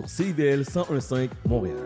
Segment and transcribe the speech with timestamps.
[0.00, 1.76] sur CIBL 1015 Montréal.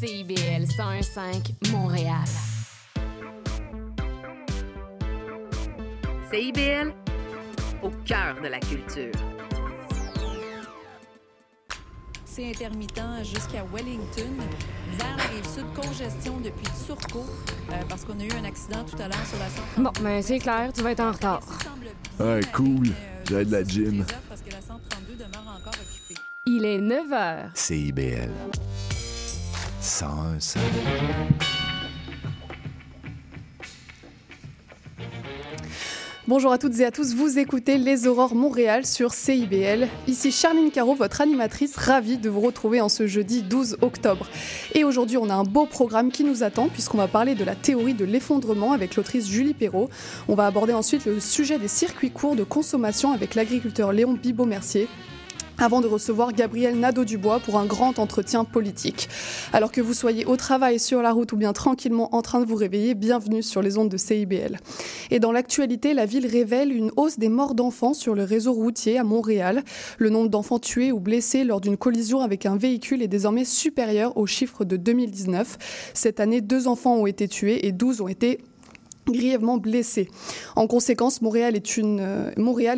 [0.00, 2.24] CIBL 1015 Montréal.
[6.30, 6.92] CIBL,
[7.82, 9.31] au cœur de la culture.
[12.34, 14.32] C'est intermittent jusqu'à Wellington.
[14.98, 17.26] Vers la rive sud, congestion depuis Turcot,
[17.70, 19.82] euh, parce qu'on a eu un accident tout à l'heure sur la 132.
[19.82, 21.42] Bon, ben c'est clair, tu vas être en retard.
[22.18, 22.88] Ah, cool.
[23.28, 24.06] J'ai de la gym.
[24.30, 26.20] Parce que la 132 demeure encore occupée.
[26.46, 27.50] Il est 9 h.
[27.54, 28.30] CIBL.
[29.82, 30.38] 101
[36.34, 39.86] Bonjour à toutes et à tous, vous écoutez Les Aurores Montréal sur CIBL.
[40.08, 44.26] Ici Charline Caro, votre animatrice, ravie de vous retrouver en ce jeudi 12 octobre.
[44.74, 47.54] Et aujourd'hui, on a un beau programme qui nous attend puisqu'on va parler de la
[47.54, 49.90] théorie de l'effondrement avec l'autrice Julie Perrault.
[50.26, 54.88] On va aborder ensuite le sujet des circuits courts de consommation avec l'agriculteur Léon Bibot-Mercier
[55.58, 59.08] avant de recevoir Gabriel Nadeau-Dubois pour un grand entretien politique.
[59.52, 62.46] Alors que vous soyez au travail, sur la route ou bien tranquillement en train de
[62.46, 64.58] vous réveiller, bienvenue sur les ondes de CIBL.
[65.10, 68.98] Et dans l'actualité, la ville révèle une hausse des morts d'enfants sur le réseau routier
[68.98, 69.62] à Montréal.
[69.98, 74.16] Le nombre d'enfants tués ou blessés lors d'une collision avec un véhicule est désormais supérieur
[74.16, 75.92] au chiffre de 2019.
[75.94, 78.38] Cette année, deux enfants ont été tués et 12 ont été
[79.10, 80.08] grièvement blessés.
[80.56, 82.30] En conséquence, Montréal euh,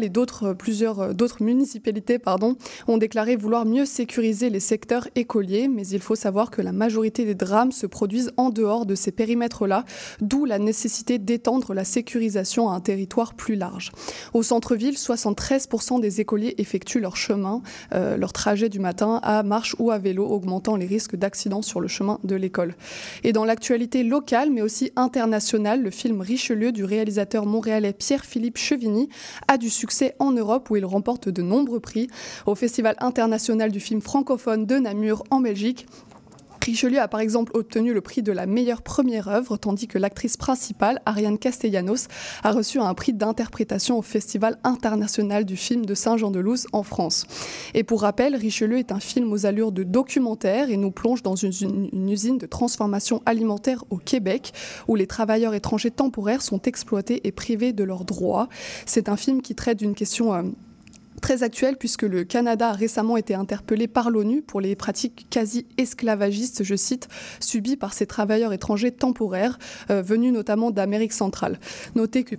[0.03, 2.57] et d'autres euh, plusieurs euh, d'autres municipalités pardon
[2.89, 7.25] ont déclaré vouloir mieux sécuriser les secteurs écoliers, mais il faut savoir que la majorité
[7.25, 9.85] des drames se produisent en dehors de ces périmètres-là,
[10.21, 13.93] d'où la nécessité d'étendre la sécurisation à un territoire plus large.
[14.33, 19.91] Au centre-ville, 73% des écoliers effectuent leur chemin, leur trajet du matin à marche ou
[19.91, 22.75] à vélo, augmentant les risques d'accidents sur le chemin de l'école.
[23.23, 29.09] Et dans l'actualité locale, mais aussi internationale, le film Richelieu du réalisateur montréalais Pierre-Philippe Chevigny
[29.49, 32.09] a du succès en Europe où il remporte de nombreux prix.
[32.47, 35.87] Au Festival international du film francophone de Namur en Belgique,
[36.65, 40.39] Richelieu a par exemple obtenu le prix de la meilleure première œuvre, tandis que l'actrice
[40.39, 42.09] principale, Ariane Castellanos,
[42.43, 47.27] a reçu un prix d'interprétation au Festival international du film de Saint-Jean-de-Luz en France.
[47.75, 51.37] Et pour rappel, Richelieu est un film aux allures de documentaire et nous plonge dans
[51.37, 54.55] une, usine de transformation alimentaire au Québec,
[54.89, 58.49] où les travailleurs étrangers temporaires sont exploités et privés de leurs droits.
[58.87, 60.33] C'est un film qui traite d'une question...
[60.33, 60.43] euh,
[61.21, 65.67] très actuelle puisque le Canada a récemment été interpellé par l'ONU pour les pratiques quasi
[65.79, 67.09] esclavagistes, je cite,
[67.41, 69.59] subies par ces travailleurs étrangers temporaires
[69.91, 71.59] euh, venus notamment d'Amérique centrale.
[71.95, 72.37] Notez que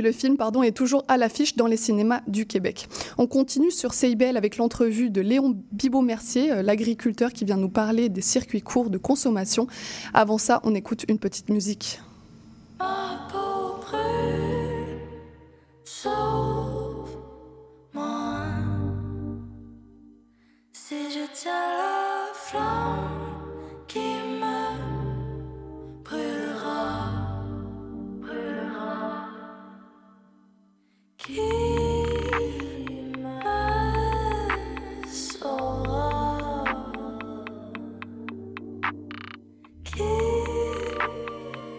[0.00, 2.88] le film pardon, est toujours à l'affiche dans les cinémas du Québec.
[3.16, 8.08] On continue sur CIBL avec l'entrevue de Léon Bibot-Mercier, euh, l'agriculteur qui vient nous parler
[8.08, 9.66] des circuits courts de consommation.
[10.14, 12.00] Avant ça, on écoute une petite musique.
[20.88, 23.20] Si je tiens la flamme
[23.86, 24.08] qui
[24.40, 24.60] me
[26.02, 27.10] brûlera,
[28.22, 29.28] brûlera,
[31.18, 31.42] qui
[33.22, 33.42] me
[35.06, 36.64] saura,
[39.84, 40.14] qui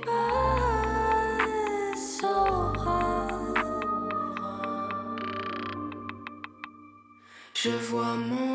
[0.06, 0.26] me
[1.96, 3.02] saura?
[7.56, 8.49] Je vois mon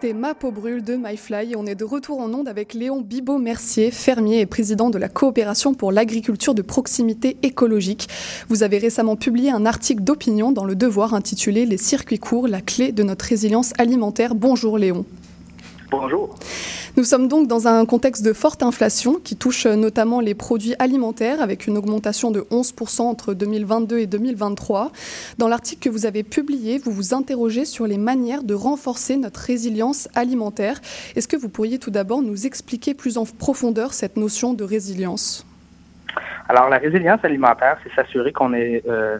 [0.00, 3.90] C'était Ma peau brûle de MyFly on est de retour en onde avec Léon Bibot-Mercier,
[3.90, 8.08] fermier et président de la coopération pour l'agriculture de proximité écologique.
[8.48, 12.62] Vous avez récemment publié un article d'opinion dans Le Devoir intitulé Les circuits courts, la
[12.62, 14.34] clé de notre résilience alimentaire.
[14.34, 15.04] Bonjour Léon.
[15.90, 16.36] Bonjour.
[16.96, 21.42] Nous sommes donc dans un contexte de forte inflation qui touche notamment les produits alimentaires
[21.42, 24.92] avec une augmentation de 11% entre 2022 et 2023.
[25.38, 29.40] Dans l'article que vous avez publié, vous vous interrogez sur les manières de renforcer notre
[29.40, 30.80] résilience alimentaire.
[31.16, 35.44] Est-ce que vous pourriez tout d'abord nous expliquer plus en profondeur cette notion de résilience?
[36.48, 38.84] Alors la résilience alimentaire, c'est s'assurer qu'on est...
[38.88, 39.18] Euh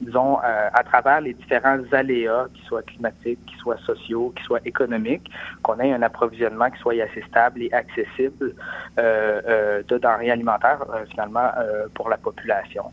[0.00, 4.60] disons, euh, à travers les différents aléas, qu'ils soient climatiques, qu'ils soient sociaux, qu'ils soient
[4.64, 5.30] économiques,
[5.62, 8.54] qu'on ait un approvisionnement qui soit assez stable et accessible
[8.98, 11.50] euh, euh, de denrées alimentaires, finalement,
[11.94, 12.84] pour la population.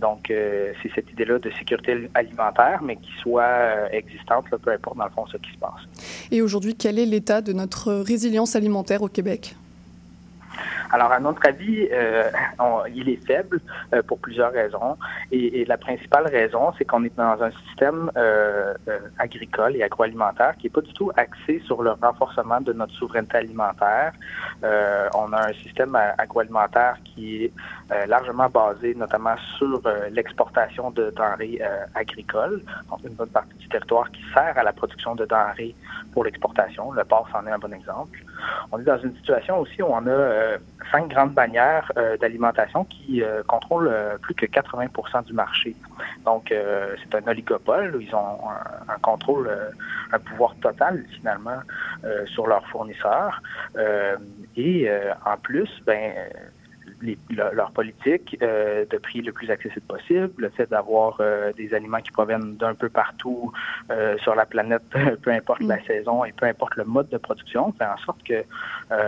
[0.00, 5.10] Donc, c'est cette idée-là de sécurité alimentaire, mais qui soit existante, peu importe dans le
[5.10, 5.82] fond ce qui se passe.
[6.30, 9.54] Et aujourd'hui, quel est l'état de notre résilience alimentaire au Québec?
[10.92, 12.30] Alors, à notre avis, euh,
[12.92, 13.60] il est faible
[13.94, 14.96] euh, pour plusieurs raisons.
[15.30, 18.74] Et, la principale raison, c'est qu'on est dans un système euh,
[19.18, 23.36] agricole et agroalimentaire qui n'est pas du tout axé sur le renforcement de notre souveraineté
[23.36, 24.12] alimentaire.
[24.62, 27.52] on a un système agroalimentaire qui est
[28.06, 31.60] largement basé notamment sur l'exportation de denrées
[31.94, 35.74] agricoles, donc une bonne partie du territoire qui sert à la production de denrées
[36.12, 36.92] pour l'exportation.
[36.92, 38.18] Le porc, c'en est un bon exemple.
[38.72, 40.56] On est dans une situation aussi où on a
[40.90, 45.76] cinq grandes bannières euh, d'alimentation qui euh, contrôlent euh, plus que 80% du marché.
[46.24, 47.96] Donc, c'est un oligopole.
[48.00, 48.38] Ils ont
[48.88, 49.50] un, contrôle,
[50.12, 51.60] un pouvoir total finalement
[52.26, 53.42] sur leurs fournisseurs.
[54.56, 54.90] et
[55.24, 56.12] en plus, ben
[57.30, 62.00] leur politique euh, de prix le plus accessible possible, le fait d'avoir euh, des aliments
[62.00, 63.52] qui proviennent d'un peu partout
[63.90, 64.82] euh, sur la planète,
[65.22, 65.84] peu importe la mm.
[65.86, 68.44] saison et peu importe le mode de production, fait en sorte que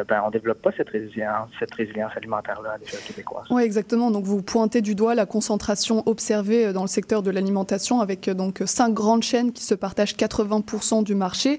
[0.08, 3.46] ben, on développe pas cette résilience, cette résilience alimentaire-là à l'échelle québécoise.
[3.50, 4.10] Oui, exactement.
[4.12, 8.62] Donc vous pointez du doigt la concentration observée dans le secteur de l'alimentation avec donc
[8.64, 11.58] cinq grandes chaînes qui se partagent 80% du marché.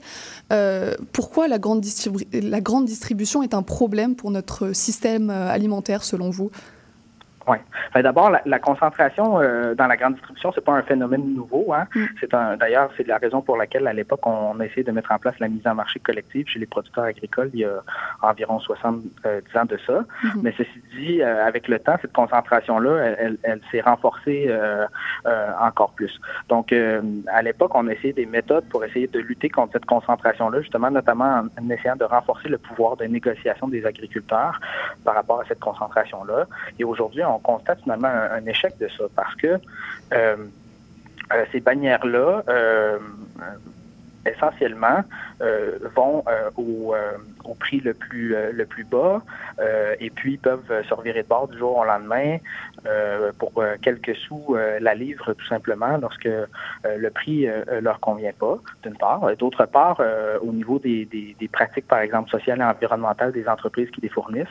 [1.12, 1.84] pourquoi la grande,
[2.32, 6.52] la grande distribution est un problème pour notre système alimentaire selon vous?
[7.48, 7.58] Oui.
[8.02, 11.74] D'abord, la, concentration euh, dans la grande distribution, c'est pas un phénomène nouveau.
[11.74, 11.88] Hein.
[11.94, 12.06] Mm.
[12.20, 15.12] C'est un, d'ailleurs, c'est la raison pour laquelle, à l'époque, on a essayé de mettre
[15.12, 17.82] en place la mise en marché collective chez les producteurs agricoles il y a
[18.22, 20.00] environ 70 euh, ans de ça.
[20.02, 20.42] Mm-hmm.
[20.42, 24.54] Mais ceci dit, euh, avec le temps, cette concentration-là, elle, elle, s'est renforcée
[25.60, 26.20] encore plus.
[26.50, 30.62] Donc, à l'époque, on a essayé des méthodes pour essayer de lutter contre cette concentration-là,
[30.62, 34.60] justement, notamment en, essayant de renforcer le pouvoir de négociation des agriculteurs
[35.04, 36.46] par rapport à cette concentration-là.
[36.80, 39.58] Et aujourd'hui, on constate finalement un, échec de ça parce que euh,
[41.34, 43.00] euh, ces bannières-là, euh,
[44.26, 45.04] essentiellement,
[45.96, 46.24] vont
[46.56, 46.96] au,
[47.44, 49.22] au, prix le plus, le plus bas
[50.00, 52.38] et puis peuvent se revirer de bord du jour au lendemain
[53.38, 56.30] pour quelques sous la livre, tout simplement, lorsque
[56.84, 57.48] le prix
[57.82, 59.36] leur convient pas, d'une part.
[59.38, 60.02] D'autre part,
[60.42, 64.48] au niveau des, des, pratiques, par exemple, sociales et environnementales des entreprises qui les fournissent,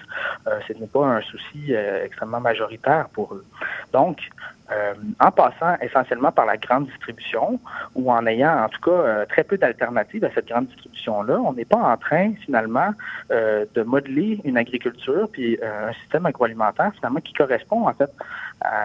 [0.47, 3.45] ce n'est pas un souci extrêmement majoritaire pour eux.
[3.93, 4.19] Donc,
[4.73, 7.59] euh, en passant essentiellement par la grande distribution
[7.95, 11.53] ou en ayant en tout cas euh, très peu d'alternatives à cette grande distribution-là, on
[11.53, 12.82] n'est pas en train finalement
[13.31, 18.11] euh, de modeler une agriculture puis un système agroalimentaire finalement qui correspond en fait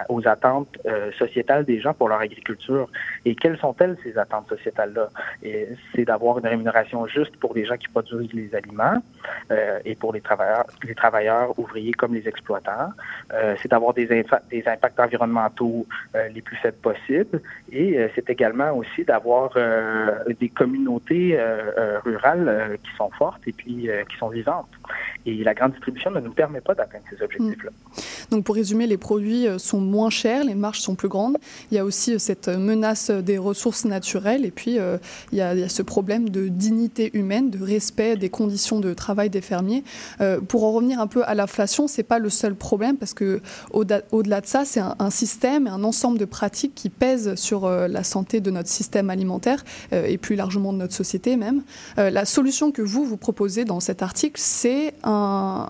[0.10, 0.78] aux attentes
[1.18, 2.90] sociétales des gens pour leur agriculture.
[3.26, 5.10] Et quelles sont-elles ces attentes sociétales-là?
[5.94, 9.02] C'est d'avoir une rémunération juste pour les gens qui produisent les aliments
[9.86, 12.92] et pour les travailleurs, les travailleurs ouvriers comme les exploitants.
[13.62, 14.08] c'est d'avoir des,
[14.50, 17.42] des impacts environnementaux euh, les plus faibles possibles.
[17.72, 21.38] Et euh, c'est également aussi d'avoir euh, des communautés
[22.04, 24.70] rurales qui sont fortes et puis qui sont vivantes.
[25.26, 27.72] Et la grande distribution ne nous permet pas d'atteindre ces objectifs-là.
[27.72, 28.36] Hmm.
[28.36, 31.38] Donc pour résumer, les produits sont moins chers, les marges sont plus grandes.
[31.72, 34.78] Il y a aussi cette menace des ressources naturelles et puis
[35.32, 39.42] il y, a, ce problème de dignité humaine, de respect des conditions de travail des
[39.42, 39.84] fermiers.
[40.50, 43.42] pour en revenir un peu à l'inflation, c'est pas le seul problème parce que
[43.72, 47.88] au-delà de ça, c'est un, un système un ensemble de pratiques qui pèsent sur euh,
[47.88, 49.64] la santé de notre système alimentaire
[49.94, 51.64] euh, et plus largement de notre société même.
[51.98, 55.68] Euh, la solution que vous, vous proposez dans cet article, c'est un,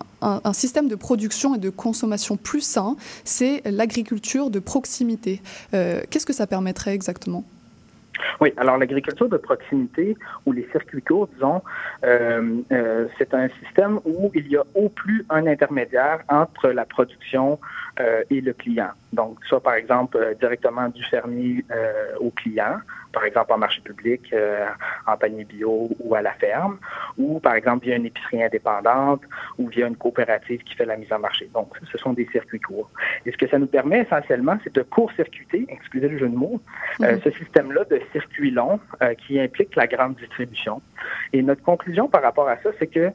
[0.53, 5.41] système de production et de consommation plus sain, c'est l'agriculture de proximité.
[5.71, 7.43] Qu'est-ce que ça permettrait exactement?
[8.41, 11.61] Oui, alors l'agriculture de proximité ou les circuits courts, disons,
[12.01, 17.59] c'est un système où il y a au plus un intermédiaire entre la production
[18.29, 18.91] et le client.
[19.13, 22.77] Donc, ça, par exemple, euh, directement du fermier euh, au client,
[23.13, 24.67] par exemple en marché public, euh,
[25.07, 26.77] en panier bio ou à la ferme,
[27.17, 29.21] ou par exemple via une épicerie indépendante
[29.57, 31.50] ou via une coopérative qui fait la mise en marché.
[31.53, 32.89] Donc, ce sont des circuits courts.
[33.25, 36.62] Et ce que ça nous permet essentiellement, c'est de court-circuiter, excusez le jeu de mots,
[37.01, 40.81] euh, ce système-là de circuits longs euh, qui implique la grande distribution.
[41.33, 43.12] Et notre conclusion par rapport à ça, c'est que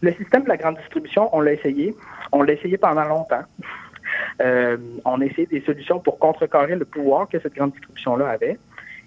[0.00, 1.94] le système de la grande distribution, on l'a essayé.
[2.32, 3.44] On l'a essayé pendant longtemps.
[4.42, 8.58] Euh, on a essayé des solutions pour contrecarrer le pouvoir que cette grande distribution-là avait.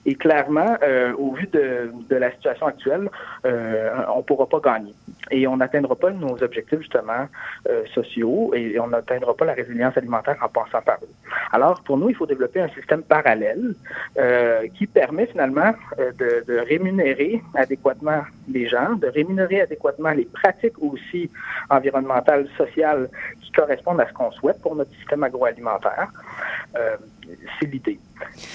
[0.07, 3.09] Et clairement, euh, au vu de, la situation actuelle,
[3.45, 4.93] euh, on ne pourra pas gagner.
[5.31, 7.27] Et on n'atteindra pas nos objectifs, justement,
[7.67, 11.09] euh, sociaux et on n'atteindra pas la résilience alimentaire en passant par eux.
[11.51, 13.75] Alors, pour nous, il faut développer un système parallèle
[14.75, 21.29] qui permet finalement de, de rémunérer adéquatement les gens, de rémunérer adéquatement les pratiques aussi
[21.69, 23.09] environnementales, sociales
[23.57, 26.11] correspondent à ce qu'on souhaite pour notre système agroalimentaire.
[26.77, 26.95] Euh,
[27.59, 27.99] c'est l'idée.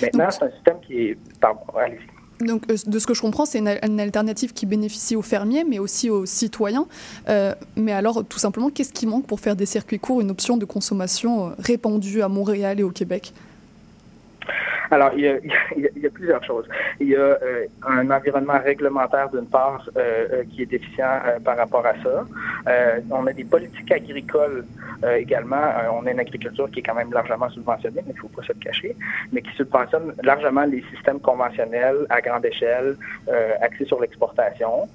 [0.01, 1.19] Maintenant, c'est un système qui est...
[1.41, 2.47] Pardon, allez-y.
[2.47, 5.65] Donc, euh, de ce que je comprends, c'est une, une, alternative qui bénéficie aux fermiers,
[5.65, 6.87] mais aussi aux citoyens.
[7.29, 10.57] Euh, mais alors, tout simplement, qu'est-ce qui manque pour faire des circuits courts une option
[10.57, 13.33] de consommation répandue à Montréal et au Québec?
[14.93, 16.67] Alors, il y, a, plusieurs choses.
[17.01, 21.57] Il y a euh, un environnement réglementaire, d'une part, euh, euh, qui est déficient par
[21.57, 22.27] rapport à ça.
[23.11, 24.65] on a des politiques agricoles
[25.17, 25.67] également.
[25.95, 28.43] on a une agriculture qui est quand même largement subventionnée, mais il ne faut pas
[28.43, 28.95] se le cacher,
[29.33, 32.97] mais qui subventionne largement les systèmes conventionnels à grande échelle,
[33.61, 34.89] axés sur l'exportation,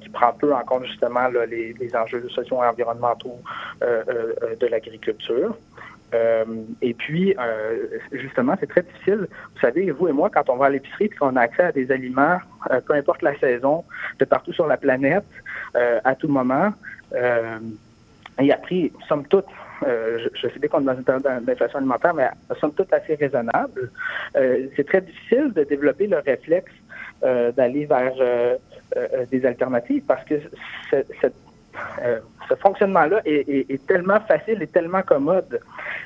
[0.00, 3.38] qui prend peu en compte justement les, enjeux sociaux et environnementaux
[3.80, 5.56] de l'agriculture.
[6.14, 6.44] Euh,
[6.80, 9.28] et puis, euh, justement, c'est très difficile.
[9.54, 11.72] Vous savez, vous et moi, quand on va à l'épicerie et qu'on a accès à
[11.72, 12.38] des aliments,
[12.70, 13.84] euh, peu importe la saison,
[14.18, 15.24] de partout sur la planète,
[15.74, 16.72] à tout moment,
[17.14, 19.44] et à prix, somme toute,
[19.82, 23.14] je, je, sais bien qu'on est dans une période d'inflation alimentaire, mais somme toute assez
[23.14, 23.90] raisonnable,
[24.34, 26.72] c'est très difficile de développer le réflexe
[27.22, 28.14] d'aller vers
[29.30, 30.36] des alternatives parce que
[31.20, 31.36] cette
[32.02, 35.60] euh, ce fonctionnement-là est, est, est, tellement facile et tellement commode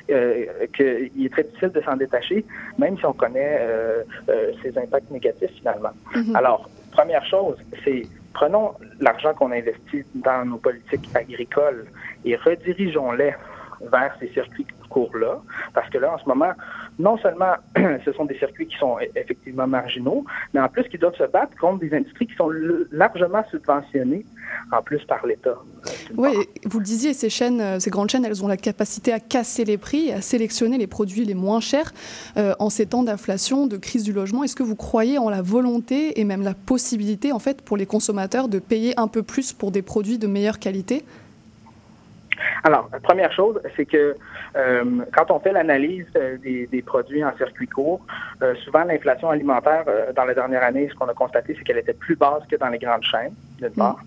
[0.09, 2.45] euh, qu'il est très difficile de s'en détacher,
[2.77, 4.03] même si on connaît euh,
[4.61, 5.91] ses impacts négatifs finalement.
[6.13, 6.35] Mm-hmm.
[6.35, 8.03] Alors, première chose, c'est
[8.33, 11.85] prenons l'argent qu'on investit dans nos politiques agricoles
[12.25, 13.33] et redirigeons-les
[13.91, 15.41] vers ces circuits courts-là,
[15.73, 16.51] parce que là, en ce moment,
[16.99, 17.53] non seulement
[18.05, 20.23] ce sont des circuits qui sont effectivement marginaux,
[20.53, 22.49] mais en plus qui doivent se battre contre des industries qui sont
[22.91, 24.25] largement subventionnées,
[24.71, 25.57] en plus par l'État.
[26.15, 26.31] Oui,
[26.65, 29.77] vous le disiez, ces chaînes, ces grandes chaînes, elles ont la capacité à casser les
[29.77, 31.91] prix, à sélectionner les produits les moins chers
[32.37, 34.43] euh, en ces temps d'inflation, de crise du logement.
[34.43, 37.85] Est-ce que vous croyez en la volonté et même la possibilité, en fait, pour les
[37.85, 41.03] consommateurs de payer un peu plus pour des produits de meilleure qualité?
[42.63, 44.15] Alors, première chose, c'est que
[44.55, 48.01] euh, quand on fait l'analyse euh, des, des, produits en circuit court,
[48.41, 49.85] euh, souvent l'inflation alimentaire
[50.15, 52.69] dans la dernière année, ce qu'on a constaté, c'est qu'elle était plus basse que dans
[52.69, 53.99] les grandes chaînes, d'une part.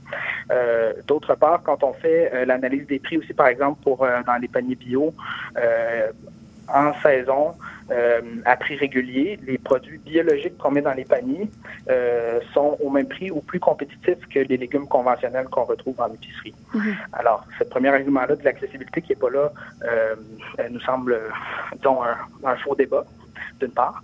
[1.06, 4.74] D'autre part, quand on fait l'analyse des prix aussi, par exemple, pour dans les paniers
[4.74, 5.12] bio,
[6.72, 7.54] en saison,
[7.90, 11.48] euh, à prix régulier, les produits biologiques qu'on met dans les paniers
[11.88, 16.12] euh, sont au même prix ou plus compétitifs que les légumes conventionnels qu'on retrouve en
[16.12, 16.54] épicerie.
[16.74, 16.94] Mm-hmm.
[17.12, 19.52] Alors, ce premier argument-là de l'accessibilité qui n'est pas là
[19.84, 20.16] euh,
[20.70, 21.18] nous semble,
[21.76, 22.16] disons, un,
[22.48, 23.04] un faux débat
[23.60, 24.02] d'une part.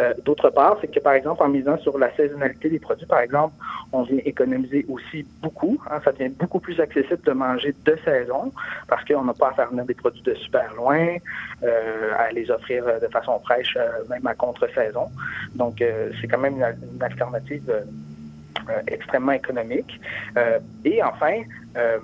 [0.00, 3.20] Euh, D'autre part, c'est que, par exemple, en misant sur la saisonnalité des produits, par
[3.20, 3.54] exemple,
[3.92, 5.78] on vient économiser aussi beaucoup.
[5.90, 8.52] Hein, ça devient beaucoup plus accessible de manger de saison
[8.88, 11.16] parce qu'on n'a pas à faire venir des produits de super loin,
[11.62, 15.08] euh, à les offrir de façon fraîche, euh, même à contre-saison.
[15.54, 17.82] Donc, euh, c'est quand même une, alternative euh,
[18.86, 20.00] extrêmement économique.
[20.36, 21.42] Euh, et enfin,
[21.76, 21.98] euh,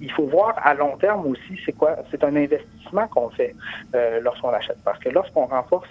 [0.00, 1.96] il faut voir à long terme aussi, c'est quoi?
[2.10, 3.54] C'est un investissement qu'on fait
[4.22, 4.78] lorsqu'on achète.
[4.84, 5.88] Parce que lorsqu'on renforce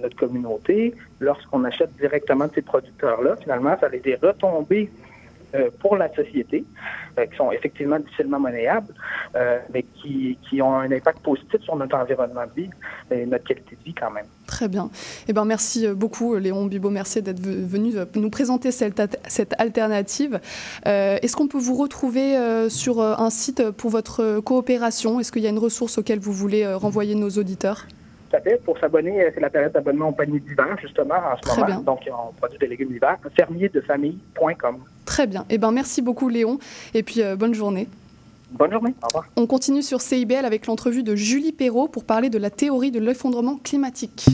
[0.00, 4.90] notre communauté, lorsqu'on achète directement de ces producteurs-là, finalement, ça a des retombées
[5.80, 6.64] pour la société,
[7.18, 8.92] euh, qui sont effectivement difficilement monnayables,
[9.36, 12.70] euh, mais qui, qui, ont un impact positif sur notre environnement de vie
[13.10, 14.26] et notre qualité de vie quand même.
[14.46, 14.90] Très bien.
[15.28, 20.40] Eh ben, merci beaucoup, Léon Bibo-Mercier, d'être venu nous présenter cette, cette alternative.
[20.86, 25.20] Euh, Est-ce qu'on peut vous retrouver euh, sur un site pour votre coopération?
[25.20, 27.86] Est-ce qu'il y a une ressource auquel vous voulez renvoyer nos auditeurs?
[28.64, 31.66] Pour s'abonner, c'est la période d'abonnement au panier d'hiver, justement, en ce Très moment.
[31.66, 31.80] Bien.
[31.80, 33.16] Donc, on produit des légumes d'hiver.
[33.36, 34.76] Fermierdefamille.com.
[35.04, 35.44] Très bien.
[35.50, 36.58] Eh ben, merci beaucoup, Léon.
[36.94, 37.88] Et puis, euh, bonne journée.
[38.50, 38.94] Bonne journée.
[39.02, 39.26] Au revoir.
[39.36, 43.00] On continue sur CIBL avec l'entrevue de Julie Perrault pour parler de la théorie de
[43.00, 44.26] l'effondrement climatique.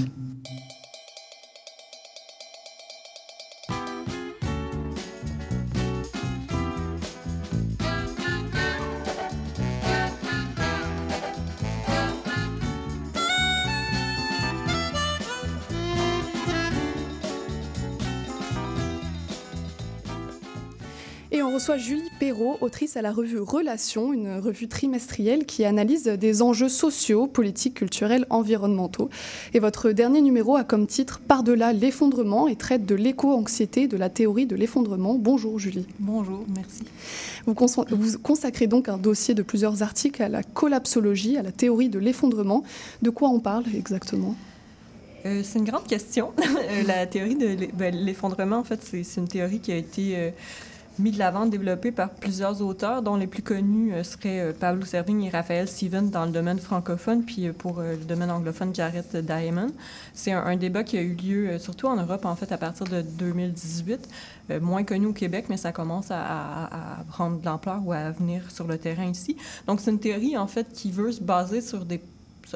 [21.60, 26.70] Reçoit Julie Perrault, autrice à la revue Relations, une revue trimestrielle qui analyse des enjeux
[26.70, 29.10] sociaux, politiques, culturels, environnementaux.
[29.52, 34.08] Et votre dernier numéro a comme titre Par-delà l'effondrement et traite de l'éco-anxiété, de la
[34.08, 35.16] théorie de l'effondrement.
[35.16, 35.86] Bonjour Julie.
[35.98, 36.84] Bonjour, merci.
[37.44, 37.54] Vous,
[37.90, 41.98] vous consacrez donc un dossier de plusieurs articles à la collapsologie, à la théorie de
[41.98, 42.64] l'effondrement.
[43.02, 44.34] De quoi on parle exactement?
[45.26, 46.32] Euh, c'est une grande question.
[46.70, 50.30] Euh, la théorie de ben, l'effondrement, en fait, c'est une théorie qui a été euh,
[50.98, 54.84] mis de l'avant, développé par plusieurs auteurs, dont les plus connus euh, seraient euh, Pablo
[54.84, 59.16] Servigne et Raphaël Stevens dans le domaine francophone, puis euh, pour le domaine anglophone, Jarrett
[59.16, 59.70] Diamond.
[60.14, 63.00] C'est un, débat qui a eu lieu surtout en Europe, en fait, à partir de
[63.00, 64.08] 2018,
[64.60, 68.66] moins connu au Québec, mais ça commence à, prendre de l'ampleur ou à venir sur
[68.66, 69.36] le terrain ici.
[69.66, 72.02] Donc, c'est une théorie, en fait, qui veut se baser sur des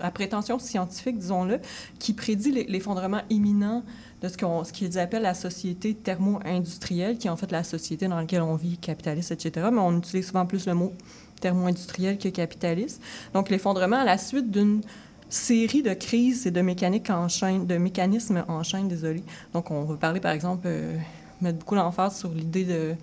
[0.02, 1.60] à prétention scientifique, disons-le,
[1.98, 3.82] qui prédit l'effondrement imminent
[4.22, 8.08] de ce qu'on, ce qu'ils appellent la société thermo-industrielle, qui est en fait la société
[8.08, 9.68] dans laquelle on vit, capitaliste, etc.
[9.72, 10.92] Mais on utilise souvent plus le mot
[11.40, 13.02] thermo-industriel que capitaliste.
[13.32, 14.80] Donc, l'effondrement à la suite d'une
[15.28, 19.22] série de crises et de mécaniques en chaîne, de mécanismes en chaîne, désolé.
[19.52, 20.96] Donc, on va parler, par exemple, euh,
[21.40, 22.94] mettre beaucoup l'emphase sur l'idée de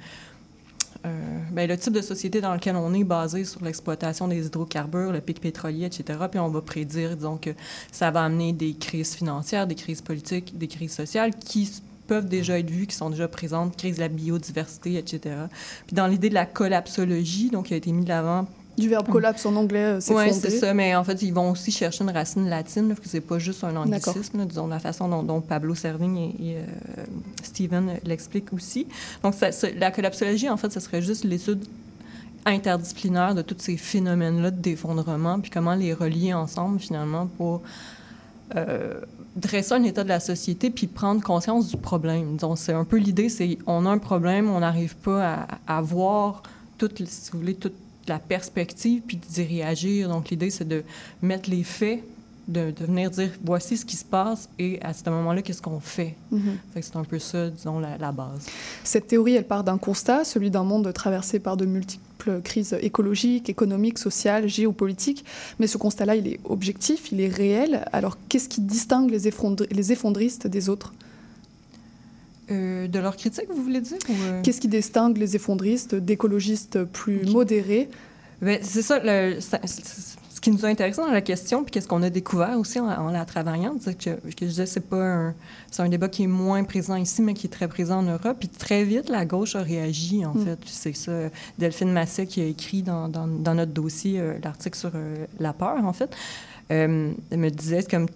[1.05, 5.11] euh, ben, le type de société dans lequel on est basé sur l'exploitation des hydrocarbures,
[5.11, 6.19] le pic pétrolier, etc.
[6.29, 7.51] Puis on va prédire, disons, que
[7.91, 12.59] ça va amener des crises financières, des crises politiques, des crises sociales qui peuvent déjà
[12.59, 15.35] être vues, qui sont déjà présentes, crise de la biodiversité, etc.
[15.87, 19.09] Puis dans l'idée de la collapsologie, donc qui a été mis de l'avant du verbe
[19.09, 22.09] collapse en anglais, c'est Oui, c'est ça, mais en fait, ils vont aussi chercher une
[22.09, 26.17] racine latine, parce que c'est pas juste un anglicisme, disons, la façon dont, Pablo Servigne
[26.17, 26.65] et, euh,
[27.43, 28.87] Steven l'expliquent aussi.
[29.23, 29.35] Donc,
[29.77, 31.65] la collapsologie, en fait, ce serait juste l'étude
[32.45, 37.61] interdisciplinaire de tous ces phénomènes-là d'effondrement, puis comment les relier ensemble, finalement, pour
[38.55, 38.99] euh,
[39.35, 42.37] dresser un état de la société, puis prendre conscience du problème.
[42.37, 45.81] Donc, c'est un peu l'idée, c'est on a un problème, on n'arrive pas à, à
[45.81, 46.41] voir
[46.77, 47.75] toutes, si vous voulez, toutes
[48.11, 50.09] la perspective puis d'y réagir.
[50.09, 50.83] Donc, l'idée, c'est de
[51.21, 52.03] mettre les faits,
[52.47, 55.79] de, de, venir dire voici ce qui se passe et à ce moment-là, qu'est-ce qu'on
[55.79, 56.15] fait?
[56.33, 56.81] Mm-hmm.
[56.81, 58.45] C'est un peu ça, disons, la, la, base.
[58.83, 63.49] Cette théorie, elle part d'un constat, celui d'un monde traversé par de multiples crises écologiques,
[63.49, 65.23] économiques, sociales, géopolitiques.
[65.59, 67.85] Mais ce constat-là, il est objectif, il est réel.
[67.93, 70.93] Alors, qu'est-ce qui distingue les, effondr les effondristes des autres?
[72.51, 73.97] Euh, de leur critique, vous voulez dire?
[74.09, 74.41] Euh?
[74.43, 77.89] Qu'est-ce qui distingue les effondristes d'écologistes plus modérés?
[78.41, 82.01] Ben, c'est ça, le, ce qui nous a intéressé dans la question, puis qu'est-ce qu'on
[82.01, 85.35] a découvert aussi en, la travaillant, c'est que, que, je disais, c'est pas un,
[85.69, 88.37] c'est un débat qui est moins présent ici, mais qui est très présent en Europe.
[88.39, 90.45] Puis très vite, la gauche a réagi, en mm.
[90.45, 90.59] fait.
[90.65, 91.11] C'est ça,
[91.59, 94.91] Delphine Massé qui a écrit dans, dans, dans notre dossier euh, l'article sur
[95.39, 96.09] la peur, en fait.
[96.69, 98.07] elle me disait comme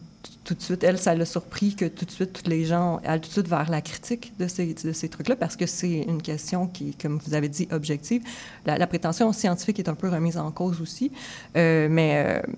[0.44, 3.22] tout de suite, elle, ça l'a surpris que tout de suite, tous les gens allent
[3.22, 6.22] tout de suite vers la critique de ces, de ces trucs-là parce que c'est une
[6.22, 8.22] question qui, comme vous avez dit, objective.
[8.66, 11.12] La, prétention scientifique est un peu remise en cause aussi,
[11.58, 12.26] euh, mais...
[12.26, 12.52] Euh,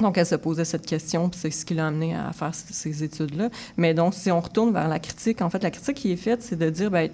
[0.00, 3.04] donc, elle se posait cette question, puis c'est ce qui l'a amené à faire ces
[3.04, 3.50] études-là.
[3.76, 6.42] Mais donc, si on retourne vers la critique, en fait, la critique qui est faite,
[6.42, 7.08] c'est de dire, bien,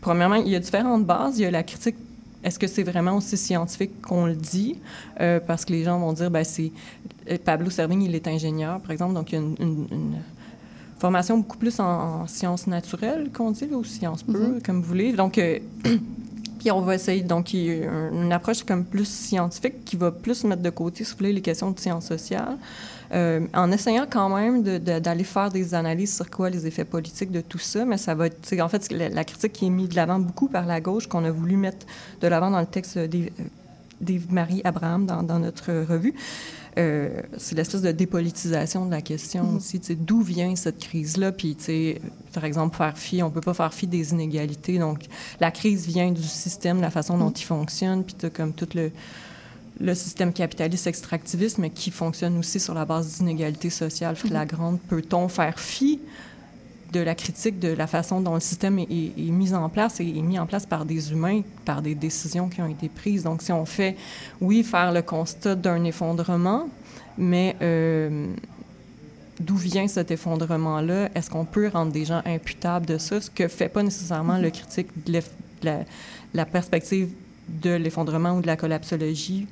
[0.00, 1.38] premièrement, il y a différentes bases.
[1.38, 1.96] Il y a la critique
[2.44, 4.78] est-ce que c'est vraiment aussi scientifique qu'on le dit?
[5.20, 6.72] Euh, parce que les gens vont dire, ben c'est
[7.30, 10.16] euh, Pablo Servigne, il est ingénieur, par exemple, donc il y a une,
[10.98, 14.62] formation beaucoup plus en, sciences naturelles qu'on dit, ou sciences mm-hmm.
[14.62, 15.12] comme vous voulez.
[15.12, 15.58] Donc, euh,
[16.58, 20.12] puis on va essayer, donc il y a une approche comme plus scientifique qui va
[20.12, 22.56] plus mettre de côté, si vous voulez, les questions de sciences sociales.
[23.14, 27.42] Euh, en essayant quand même d'aller faire des analyses sur quoi les effets politiques de
[27.42, 30.18] tout ça, mais ça va être, en fait, la, critique qui est mise de l'avant
[30.18, 31.86] beaucoup par la gauche, qu'on a voulu mettre
[32.22, 32.98] de l'avant dans le texte
[34.00, 36.14] d'Yves-Marie Abraham dans, dans, notre revue.
[36.78, 39.56] Euh, c'est l'espèce de dépolitisation de la question mm-hmm.
[39.56, 39.80] aussi.
[39.94, 41.32] D'où vient cette crise-là?
[41.32, 41.54] Puis,
[42.32, 44.78] par exemple, faire fi, on peut pas faire fi des inégalités.
[44.78, 45.00] Donc,
[45.38, 47.40] la crise vient du système, de la façon dont mm-hmm.
[47.40, 48.90] il fonctionne, puis comme tout le,
[49.82, 54.80] le système capitaliste extractiviste, mais qui fonctionne aussi sur la base d'inégalités sociales flagrantes.
[54.88, 56.00] Peut-on faire fi
[56.92, 60.22] de la critique de la façon dont le système est, mis en place et est
[60.22, 63.24] mis en place par des humains, par des décisions qui ont été prises?
[63.24, 63.96] Donc, si on fait,
[64.40, 66.68] oui, faire le constat d'un effondrement,
[67.18, 68.28] mais euh,
[69.40, 71.08] d'où vient cet effondrement-là?
[71.16, 73.20] Est-ce qu'on peut rendre des gens imputables de ça?
[73.20, 75.20] Ce que fait pas nécessairement le critique de
[75.64, 75.80] la,
[76.34, 77.08] la perspective
[77.48, 79.46] de l'effondrement ou de la collapsologie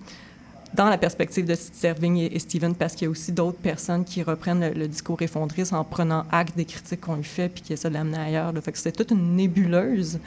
[0.74, 4.22] dans la perspective de Servigne et, Steven, parce qu'il y a aussi d'autres personnes qui
[4.22, 7.88] reprennent le, discours effondriste en prenant acte des critiques qu'on lui fait puis qui essaient
[7.88, 8.52] de l'amener ailleurs.
[8.62, 10.20] Fait que c'est toute une nébuleuse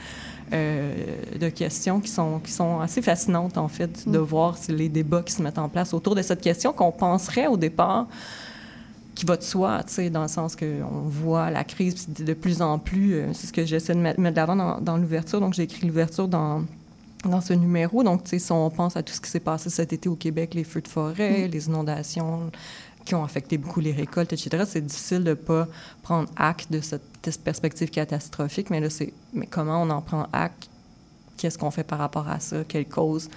[0.52, 0.94] euh,
[1.40, 4.22] de questions qui sont, qui sont assez fascinantes, en fait, de mm.
[4.22, 7.56] voir les débats qui se mettent en place autour de cette question qu'on penserait au
[7.56, 8.06] départ
[9.14, 12.60] qui va de soi, tu sais, dans le sens qu'on voit la crise de plus
[12.60, 13.14] en plus.
[13.14, 15.40] euh, c'est ce que j'essaie de mettre, mettre de l'avant dans, dans l'ouverture.
[15.40, 16.64] Donc, j'ai écrit l'ouverture dans,
[17.28, 18.02] dans ce numéro.
[18.02, 20.64] Donc, si on pense à tout ce qui s'est passé cet été au Québec, les
[20.64, 22.50] feux de forêt, les inondations
[23.04, 25.68] qui ont affecté beaucoup les récoltes, etc., c'est difficile de ne pas
[26.02, 27.02] prendre acte de cette
[27.42, 28.70] perspective catastrophique.
[28.70, 30.68] Mais là, c'est mais comment on en prend acte?
[31.36, 32.64] Qu'est-ce qu'on fait par rapport à ça?
[32.66, 33.28] Quelles causes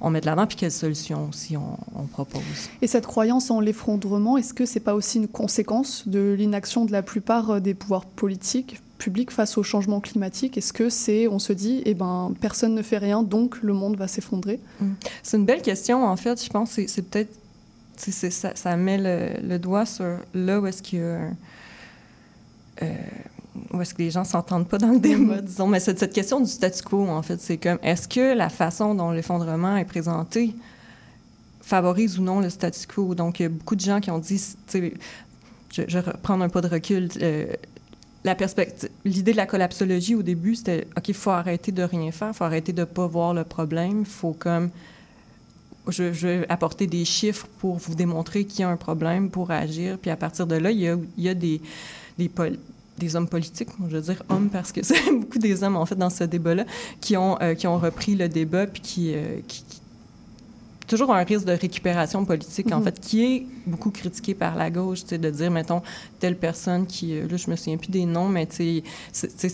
[0.00, 0.46] on met de l'avant?
[0.46, 2.42] Puis quelles solutions aussi on, on propose?
[2.82, 6.92] Et cette croyance en l'effondrement, est-ce que c'est pas aussi une conséquence de l'inaction de
[6.92, 8.80] la plupart euh, des pouvoirs politiques?
[9.30, 10.56] Face au changement climatique?
[10.58, 13.96] Est-ce que c'est, on se dit, eh ben, personne ne fait rien, donc le monde
[13.96, 14.60] va s'effondrer?
[15.22, 16.42] C'est une belle question, en fait.
[16.44, 17.32] Je pense que c'est- peut-être.
[17.96, 21.04] Ça, ça met le, le doigt sur là où est-ce qu'il y a.
[22.82, 22.94] euh,
[23.72, 25.68] où est-ce que les gens s'entendent pas dans le débat, disons.
[25.68, 27.40] Mais c'est cette question du statu quo, en fait.
[27.40, 30.54] C'est comme, est-ce que la façon dont l'effondrement est présenté
[31.62, 33.14] favorise ou non le statu quo?
[33.14, 34.80] Donc, il y a beaucoup de gens qui ont dit, je,
[35.70, 37.08] je vais reprendre un pas de recul.
[37.22, 37.46] euh,
[39.04, 42.34] l'idée de la collapsologie au début, c'était OK, il faut arrêter de rien faire, il
[42.34, 44.70] faut arrêter de pas voir le problème, il faut comme
[45.88, 49.50] je, je vais apporter des chiffres pour vous démontrer qu'il y a un problème, pour
[49.50, 49.98] agir.
[49.98, 51.60] Puis à partir de là, il y a, il y a des,
[52.18, 55.96] des, hommes politiques, je veux dire hommes parce que c'est beaucoup des hommes, en fait,
[55.96, 56.64] dans ce débat-là,
[57.00, 59.40] qui ont, euh, qui ont repris le débat, puis qui, euh,
[60.86, 62.84] toujours un risque de récupération politique, en Mhm.
[62.84, 65.82] fait, qui est beaucoup critiqué par la gauche, tu sais, de dire, mettons,
[66.20, 69.48] telle personne qui, euh, là, je me souviens plus des noms, mais tu sais,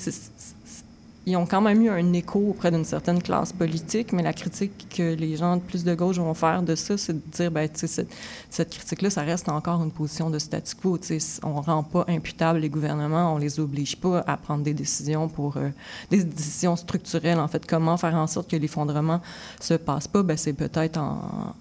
[1.30, 4.88] ils ont quand même eu un écho auprès d'une certaine classe politique, mais la critique
[4.94, 7.68] que les gens de plus de gauche vont faire de ça, c'est de dire, ben,
[7.72, 8.08] cette,
[8.50, 10.98] cette critique-là, ça reste encore une position de statu quo.
[11.42, 15.56] On rend pas imputable les gouvernements, on les oblige pas à prendre des décisions pour
[15.56, 15.70] euh,
[16.10, 17.38] des décisions structurelles.
[17.38, 19.20] En fait, comment faire en sorte que l'effondrement
[19.60, 21.54] se passe pas, ben, c'est peut-être en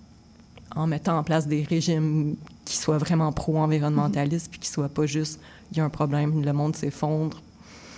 [0.76, 5.40] en mettant en place des régimes qui soient vraiment pro-environnementalistes, puis qui soient pas juste
[5.72, 7.42] il y a un problème, le monde s'effondre.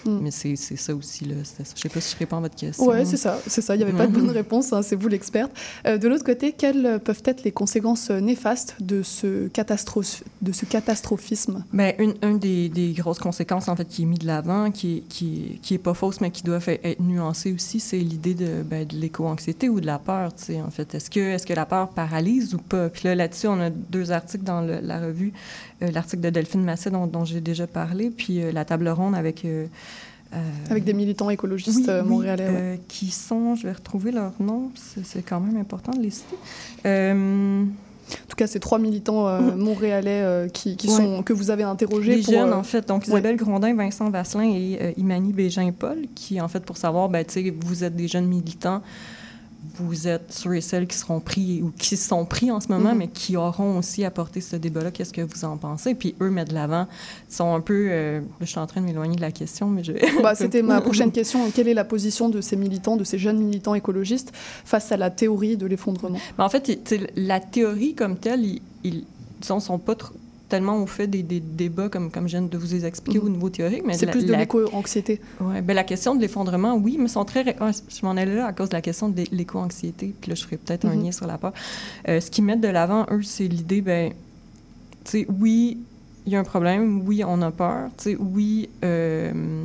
[0.06, 0.20] Mm.
[0.22, 1.36] Mais c'est ça aussi, là.
[1.44, 1.64] ça.
[1.76, 2.86] Je sais pas si je réponds à votre question.
[2.88, 3.76] Ouais, c'est ça, c'est ça.
[3.76, 5.52] Il n'y avait pas de bonne réponse, hein, c'est vous l'experte.
[5.86, 10.52] Euh, de l'autre côté, quelles peuvent être les conséquences euh, néfastes de ce, catastro- de
[10.52, 11.64] ce catastrophisme?
[11.74, 14.98] Ben, une, une des, des grosses conséquences, en fait, qui est mise de l'avant, qui
[14.98, 18.64] est, qui, qui est pas fausse, mais qui doit être nuancée aussi, c'est l'idée de,
[18.64, 20.94] ben, de l'éco-anxiété ou de la peur, tu sais, en fait.
[20.96, 22.90] Est-ce que, est que la peur paralyse ou pas?
[22.90, 25.34] Puis là, là-dessus, on a deux articles dans le- la revue.
[25.82, 29.16] Euh, L'article de Delphine Masset, dont, dont j'ai déjà parlé, puis euh, la table ronde
[29.16, 29.46] avec...
[29.46, 29.66] euh,
[30.70, 32.50] Avec des militants écologistes oui, oui, montréalais.
[32.50, 32.80] ouais.
[32.88, 34.72] qui sont, je vais retrouver leur nom,
[35.04, 36.36] c'est quand même important de les citer.
[38.14, 40.96] En tout cas, ces trois militants euh, montréalais euh, qui, qui Ouais.
[40.96, 42.18] sont, que vous avez interrogés.
[42.18, 42.86] les pour, jeunes, euh, en fait.
[42.88, 43.08] Donc, ouais.
[43.10, 47.26] Isabelle Grondin, Vincent Vasselin et Imani Bégin-Paul, qui, en fait, pour savoir, ben,
[47.66, 48.82] vous êtes des jeunes militants,
[49.76, 52.92] vous êtes ceux et celles qui seront pris ou qui sont pris en ce moment,
[52.92, 52.98] Mhm.
[52.98, 54.92] mais qui auront aussi apporté ce débat-là.
[54.92, 55.94] Qu'est-ce que vous en pensez?
[55.96, 56.88] Puis eux mettent de l'avant.
[57.30, 57.88] Ils sont un peu...
[57.90, 59.94] euh, je suis en train de m'éloigner de la question, mais je...
[60.22, 61.50] Bah, C'était ma prochaine question.
[61.52, 64.32] Quelle est la position de ces militants, de ces jeunes militants écologistes
[64.66, 66.20] face à la théorie de l'effondrement?
[66.38, 66.80] Mais en fait,
[67.16, 69.04] la théorie comme telle, ils, ils
[69.42, 70.14] disons, sont pas trop-
[70.52, 73.26] tellement au fait des, des débats comme, comme je viens de vous les expliquer Mhm.
[73.26, 73.84] au niveau théorique.
[73.86, 75.20] mais C'est plus de l'éco-anxiété.
[75.40, 77.44] Ouais, ben la question de l'effondrement, oui, mais sont très.
[77.46, 80.14] ouais, je m'en allais là à cause de la question de l'é- l'éco-anxiété.
[80.20, 81.04] Puis là, je ferai peut-être un Mhm.
[81.06, 81.54] lien sur la peur.
[82.10, 84.12] Euh, ce qu'ils mettent de l'avant, eux, c'est l'idée, ben,
[85.06, 85.78] tu sais, oui,
[86.26, 89.64] il y a un problème, oui, on a peur, tu sais, oui, euh,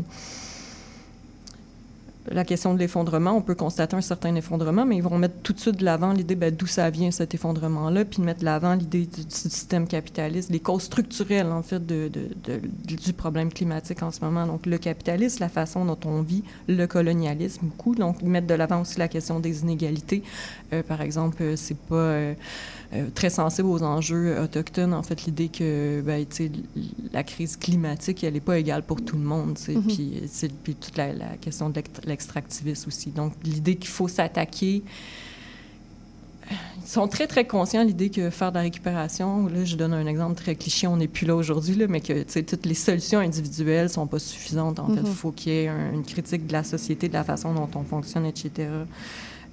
[2.31, 5.53] la question de l'effondrement, on peut constater un certain effondrement, mais ils vont mettre tout
[5.53, 8.75] de suite de l'avant l'idée ben, d'où ça vient cet effondrement-là, puis mettre de l'avant
[8.75, 14.47] l'idée du, système capitaliste, les causes structurelles, en fait, du problème climatique en ce moment.
[14.47, 17.95] Donc, le capitalisme, la façon dont on vit, le colonialisme, beaucoup.
[17.95, 20.23] Donc, mettre de l'avant aussi la question des inégalités.
[20.73, 22.35] Euh, par exemple, euh, c'est pas euh,
[22.97, 26.25] euh, très sensible aux enjeux autochtones, en fait, l'idée que, ben,
[27.13, 29.59] la crise climatique, elle n'est pas égale pour tout le monde.
[29.69, 29.83] Mhm.
[29.83, 33.11] Puis, toute la, la question de l'extra- l'extractivisme aussi.
[33.11, 34.83] Donc, l'idée qu'il faut s'attaquer
[36.49, 39.93] ils sont très, très conscients de l'idée que faire de la récupération, là, je donne
[39.93, 43.91] un exemple très cliché, on n'est plus là aujourd'hui, mais que toutes les solutions individuelles
[43.91, 44.79] sont pas suffisantes.
[44.79, 47.25] En fait, il faut qu'il y ait un- une critique de la société, de la
[47.25, 48.69] façon dont on fonctionne, etc.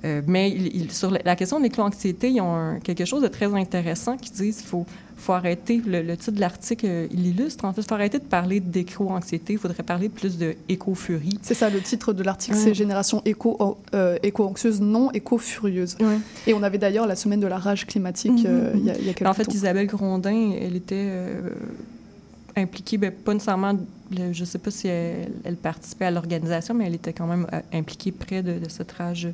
[0.05, 3.27] Euh, mais il- il- sur la, question de l'éco-anxiété, ils ont un- quelque chose de
[3.29, 4.85] très intéressant qui disent qu'il faut,
[5.15, 8.19] faut arrêter, le, le titre de l'article, euh, il illustre, en fait, il faut arrêter
[8.19, 11.39] de parler d'éco-anxiété, il faudrait parler plus de éco-furie.
[11.41, 12.63] C'est ça, le titre de l'article, Ouais.
[12.63, 15.95] c'est Génération éco, euh, éco-anxieuse, non éco-furieuse.
[16.01, 16.17] Ouais.
[16.47, 19.09] Et on avait d'ailleurs la semaine de la rage climatique Mhm, il y a, y
[19.09, 19.53] a quelques En fait, temps.
[19.53, 21.07] Isabelle Grondin, elle était
[22.55, 23.73] impliquée, ben, pas nécessairement,
[24.31, 27.59] je sais pas si elle, elle participait à l'organisation, mais elle était quand même euh,
[27.73, 29.27] impliquée près de, de cette rage.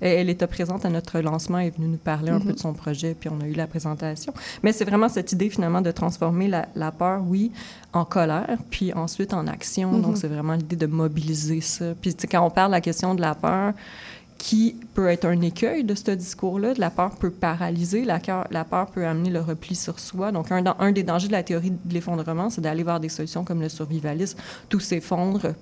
[0.00, 2.58] Elle, elle était présente à notre lancement, elle est venue nous parler un peu de
[2.58, 4.32] son projet, puis on a eu la présentation.
[4.62, 7.52] Mais c'est vraiment cette idée finalement de transformer la, la peur, oui,
[7.92, 9.98] en colère, puis ensuite en action.
[9.98, 11.94] Donc c'est vraiment l'idée de mobiliser ça.
[12.00, 13.74] Puis quand on parle de la question de la peur,
[14.42, 16.74] qui peut être un écueil de ce discours-là.
[16.76, 18.18] La peur peut paralyser, la,
[18.64, 20.32] peur peut amener le repli sur soi.
[20.32, 23.60] Donc, un, des dangers de la théorie de l'effondrement, c'est d'aller vers des solutions comme
[23.60, 24.36] le survivalisme.
[24.68, 25.54] Tout s'effondre.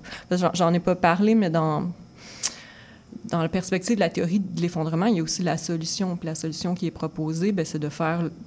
[0.55, 1.93] J'en- ai pas parlé, mais dans,
[3.27, 6.19] dans la perspective de la théorie de l'effondrement, il y a aussi la solution.
[6.23, 7.91] La solution qui est proposée, ben, c'est de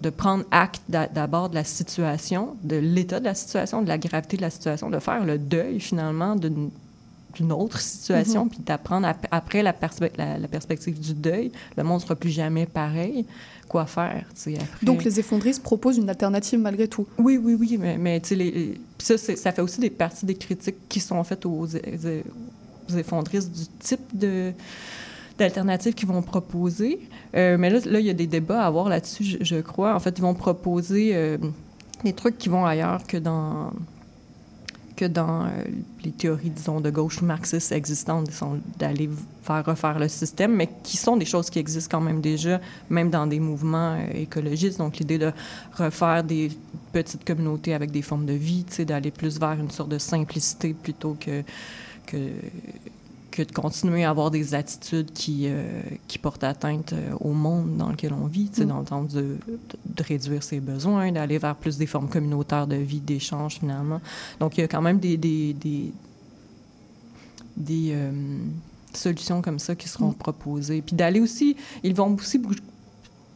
[0.01, 3.99] de prendre acte d'a- d'abord de la situation, de l'état de la situation, de la
[3.99, 6.71] gravité de la situation, de faire le deuil finalement d'une
[7.35, 11.83] d'une autre situation, puis d'apprendre ap- après la, perspe- la, la perspective du deuil, le
[11.83, 13.25] monde sera plus jamais pareil.
[13.67, 14.59] Quoi faire, après?
[14.83, 17.07] Donc les effondristes proposent une alternative malgré tout.
[17.17, 17.97] Oui, oui, oui, mais,
[18.35, 23.51] les- ça, ça fait aussi des parties des critiques qui sont faites aux, aux effondristes
[23.51, 24.51] du type de
[25.39, 26.99] d'alternatives qu'ils vont proposer.
[27.35, 29.95] Euh, mais là, là, il y a des débats à avoir là-dessus, je, je crois.
[29.95, 31.37] En fait, ils vont proposer euh,
[32.03, 33.71] des trucs qui vont ailleurs que dans
[35.05, 35.49] dans euh,
[36.03, 38.29] les théories, disons, de gauche marxistes existantes,
[38.77, 39.09] d'aller
[39.43, 43.09] faire refaire le système, mais qui sont des choses qui existent quand même déjà, même
[43.09, 44.77] dans des mouvements euh, écologistes.
[44.77, 45.31] Donc, l'idée de
[45.77, 46.51] refaire des
[46.91, 51.17] petites communautés avec des formes de vie, d'aller plus vers une sorte de simplicité plutôt
[51.19, 51.43] que,
[52.05, 52.17] que,
[53.33, 57.77] que de continuer à avoir des attitudes qui, euh, qui portent atteinte euh, au monde
[57.77, 58.65] dans lequel on vit, Mm.
[58.65, 59.37] dans le sens de,
[59.85, 64.01] de réduire ses besoins, d'aller vers plus des formes communautaires de vie, d'échange, finalement.
[64.39, 65.91] Donc, il y a quand même des, des, des,
[67.57, 68.11] des, euh,
[68.93, 70.15] solutions comme ça qui seront Mm.
[70.15, 70.81] proposées.
[70.83, 72.39] Puis d'aller aussi, ils vont aussi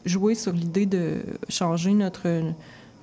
[0.06, 1.18] jouer sur l'idée de
[1.50, 2.44] changer notre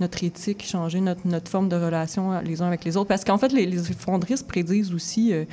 [0.01, 3.07] notre éthique, changer notre, notre forme de relation les uns avec les autres.
[3.07, 5.45] Parce qu'en fait, les, les effondristes prédisent aussi, euh,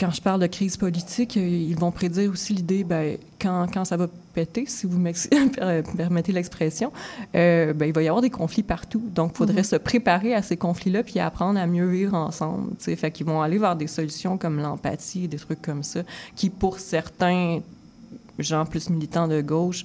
[0.00, 3.84] quand je parle de crise politique, euh, ils vont prédire aussi l'idée, ben, quand, quand
[3.84, 6.90] ça va péter, si vous m'ex- per- permettez l'expression,
[7.34, 9.02] euh, ben, il va y avoir des conflits partout.
[9.14, 9.64] Donc, il faudrait Mhm.
[9.64, 12.70] se préparer à ces conflits-là puis apprendre à mieux vivre ensemble.
[12.78, 12.96] tu sais.
[12.96, 16.00] Fait qu'ils vont aller vers des solutions comme l'empathie, des trucs comme ça,
[16.34, 17.60] qui, pour certains
[18.38, 19.84] gens plus militants de gauche,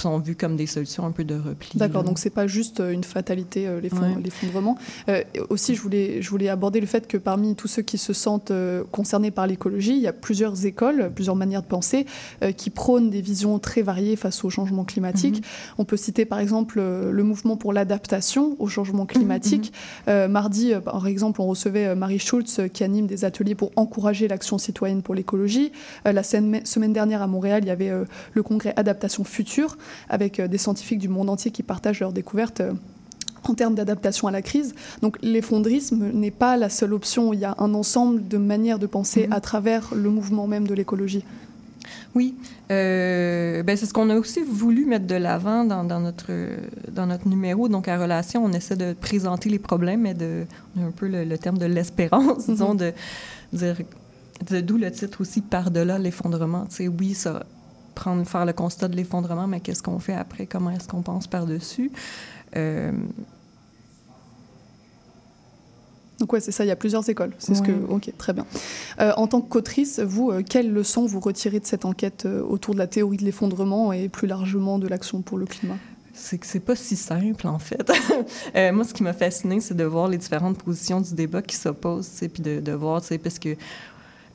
[0.00, 1.70] sont vus comme des solutions un peu de repli.
[1.74, 4.16] D'accord, donc c'est pas juste euh, une fatalité, euh, Ouais.
[4.22, 4.76] l'effondrement.
[5.08, 8.12] Euh, aussi, je voulais, je voulais aborder le fait que parmi tous ceux qui se
[8.12, 12.06] sentent euh, concernés par l'écologie, il y a plusieurs écoles, plusieurs manières de penser
[12.42, 15.42] euh, qui prônent des visions très variées face au changement climatique.
[15.78, 19.72] On peut citer par exemple le mouvement pour l'adaptation au changement climatique.
[20.08, 24.28] Euh, mardi, euh, par exemple, on recevait Marie Schultz qui anime des ateliers pour encourager
[24.28, 25.72] l'action citoyenne pour l'écologie.
[26.06, 27.92] Euh, la semaine, dernière à Montréal, il y avait
[28.32, 29.76] le congrès Adaptation Future
[30.08, 32.60] avec euh, des scientifiques du monde entier qui partagent leurs découvertes.
[32.60, 32.72] euh,
[33.48, 34.74] en termes d'adaptation à la crise.
[35.02, 38.86] Donc l'effondrisme n'est pas la seule option, il y a un ensemble de manières de
[38.88, 39.32] penser Mhm.
[39.34, 41.24] à travers le mouvement même de l'écologie.
[42.16, 42.34] Oui,
[42.72, 46.32] euh, ben c'est ce qu'on a aussi voulu mettre de l'avant dans, dans notre
[46.92, 47.68] dans notre numéro.
[47.68, 50.44] Donc à relation, on essaie de présenter les problèmes, mais de
[50.76, 52.78] on a un peu le, le terme de l'espérance, disons, Mhm.
[52.78, 52.92] de
[53.52, 53.76] dire
[54.62, 56.64] d'où le titre aussi par delà l'effondrement.
[56.68, 57.44] Tu sais, oui, ça
[57.96, 60.46] prendre faire le constat de l'effondrement, mais qu'est-ce qu'on fait après?
[60.46, 61.90] Comment est-ce qu'on pense par dessus
[62.54, 62.92] euh,
[66.20, 67.32] Donc ouais, c'est ça, il y a plusieurs écoles.
[67.38, 67.72] C'est ce que.
[67.88, 68.46] Ok, très bien.
[69.00, 72.74] Euh, en tant que cotrice, vous, euh, quelles leçons vous retirez de cette enquête autour
[72.74, 75.76] de la théorie de l'effondrement et plus largement de l'action pour le climat?
[76.18, 77.92] C'est que c'est pas si simple, en fait.
[78.54, 81.56] Euh, moi, ce qui m'a fasciné, c'est de voir les différentes positions du débat qui
[81.56, 83.56] s'opposent, puis de, de voir, parce que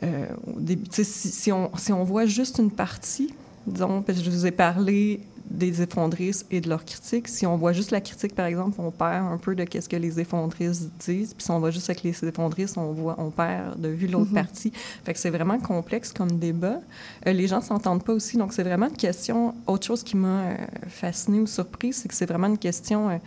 [0.03, 3.33] euh, au début, tu sais, si, si on, si on voit juste une partie,
[3.65, 7.91] que je vous ai parlé des effondristes et de leurs critiques, si on voit juste
[7.91, 11.43] la critique, par exemple, on perd un peu de qu'est-ce que les effondristes disent, puis
[11.43, 14.35] si on voit juste avec les effondristes, on, voit, on perd de vue l'autre Mhm.
[14.35, 14.71] partie.
[15.03, 16.79] Fait que c'est vraiment complexe comme débat.
[17.27, 19.53] Euh, les gens s'entendent pas aussi, donc c'est vraiment une question.
[19.67, 20.55] Autre chose qui m'a euh,
[20.87, 23.17] fascinée ou surprise, c'est que c'est vraiment une question, euh,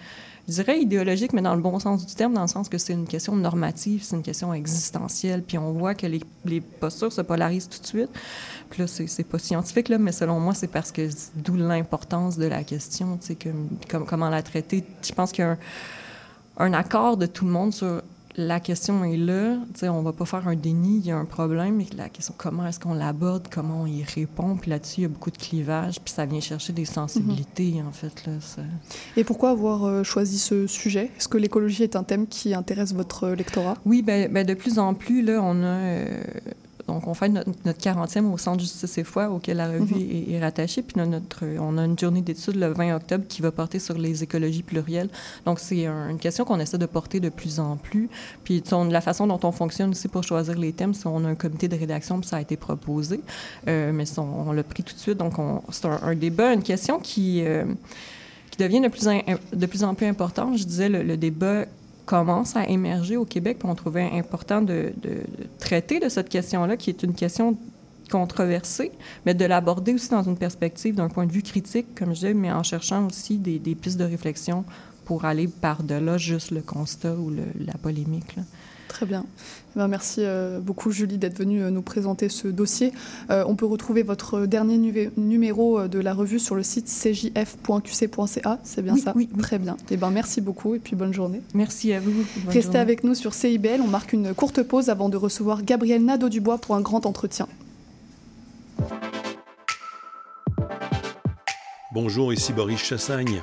[0.46, 2.92] je dirais idéologique, mais dans le bon sens du terme, dans le sens que c'est
[2.92, 5.42] une question normative, c'est une question existentielle.
[5.42, 8.10] Puis on voit que les, postures se polarisent tout de suite.
[8.68, 12.46] Puis là, c'est pas scientifique, là, mais selon moi, c'est parce que d'où l'importance de
[12.46, 14.84] la question, tu sais, comme, comme- comment la traiter.
[15.02, 15.56] Je pense qu'il y a
[16.58, 18.02] un accord de tout le monde sur
[18.36, 21.16] la question est là, tu sais, on va pas faire un déni, il y a
[21.16, 25.00] un problème, mais la question comment est-ce qu'on l'aborde, comment on y répond, puis là-dessus,
[25.00, 28.32] il y a beaucoup de clivages, puis ça vient chercher des sensibilités, en fait, là.
[28.40, 28.62] ça-
[29.16, 31.10] Et pourquoi avoir euh, choisi ce sujet?
[31.16, 33.76] Est-ce que l'écologie est un thème qui intéresse votre euh, lectorat?
[33.86, 35.66] Oui, ben, ben, de plus en plus, là, on a...
[35.66, 36.22] euh,
[36.94, 40.10] donc, on fait notre, notre 40e au Centre Justice et Foi, auquel la revue Mhm.
[40.30, 40.82] est, est rattachée.
[40.82, 44.22] Puis notre, on a une journée d'études le 20 octobre qui va porter sur les
[44.22, 45.08] écologies plurielles.
[45.44, 48.08] Donc, c'est un- une question qu'on essaie de porter de plus en plus.
[48.44, 51.28] Puis, on- la façon dont on fonctionne aussi pour choisir les thèmes, c'est on a
[51.28, 53.20] un comité de rédaction, puis ça a été proposé.
[53.68, 55.18] Euh, mais on, on l'a pris tout de suite.
[55.18, 57.64] Donc, on- c'est un, un débat, une question qui, euh,
[58.50, 59.20] qui devient de plus, en,
[59.52, 60.56] de plus en plus importante.
[60.56, 61.64] Je disais, le, le débat
[62.04, 64.92] commence à émerger au Québec, puis on trouvait important de,
[65.58, 67.56] traiter de cette question-là, qui est une question
[68.10, 68.92] controversée,
[69.24, 72.34] mais de l'aborder aussi dans une perspective, d'un point de vue critique, comme je disais,
[72.34, 74.64] mais en cherchant aussi des, pistes de réflexion
[75.04, 78.36] pour aller par-delà juste le constat ou la polémique.
[78.94, 79.24] Très bien.
[79.74, 82.92] Eh ben, merci euh, beaucoup Julie d'être venue euh, nous présenter ce dossier.
[83.28, 84.78] Euh, on peut retrouver votre dernier
[85.16, 89.12] numéro de la revue sur le site cjf.qc.ca, c'est bien Oui, ça?
[89.16, 89.42] oui, oui.
[89.42, 89.76] Très bien.
[89.90, 91.42] Eh ben, merci beaucoup et puis bonne journée.
[91.54, 92.12] Merci à vous.
[92.12, 92.78] Bonne Restez journée.
[92.78, 96.76] avec nous sur CIBL, on marque une courte pause avant de recevoir Gabriel Nadeau-Dubois pour
[96.76, 97.48] un grand entretien.
[101.92, 103.42] Bonjour, ici Boris Chassagne.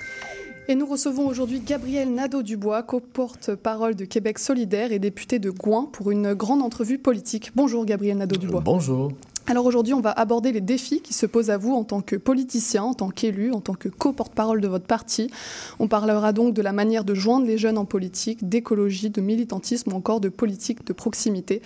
[0.71, 6.11] Et nous recevons aujourd'hui Gabriel Nadeau-Dubois, co-porte-parole de Québec solidaire et député de Gouin pour
[6.11, 7.51] une grande entrevue politique.
[7.57, 8.61] Bonjour Gabriel Nadeau-Dubois.
[8.61, 9.11] Bonjour.
[9.51, 12.15] Alors aujourd'hui, on va aborder les défis qui se posent à vous en tant que
[12.15, 15.29] politicien, en tant qu'élu, en tant que co-porte-parole de votre parti.
[15.77, 19.91] On parlera donc de la manière de joindre les jeunes en politique, d'écologie, de militantisme
[19.91, 21.61] ou encore de politique de proximité.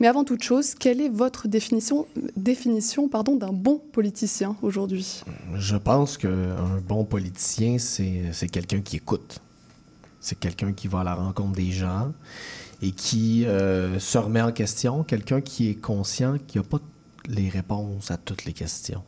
[0.00, 2.06] Mais avant toute chose, quelle est votre définition,
[2.36, 5.22] définition pardon, d'un bon politicien aujourd'hui?
[5.54, 9.40] Je pense qu'un bon politicien, c'est quelqu'un qui écoute.
[10.20, 12.12] C'est quelqu'un qui va à la rencontre des gens
[12.82, 16.80] et qui euh, se remet en question, quelqu'un qui est conscient qu'il n'y a pas
[17.28, 19.02] les réponses à toutes les questions.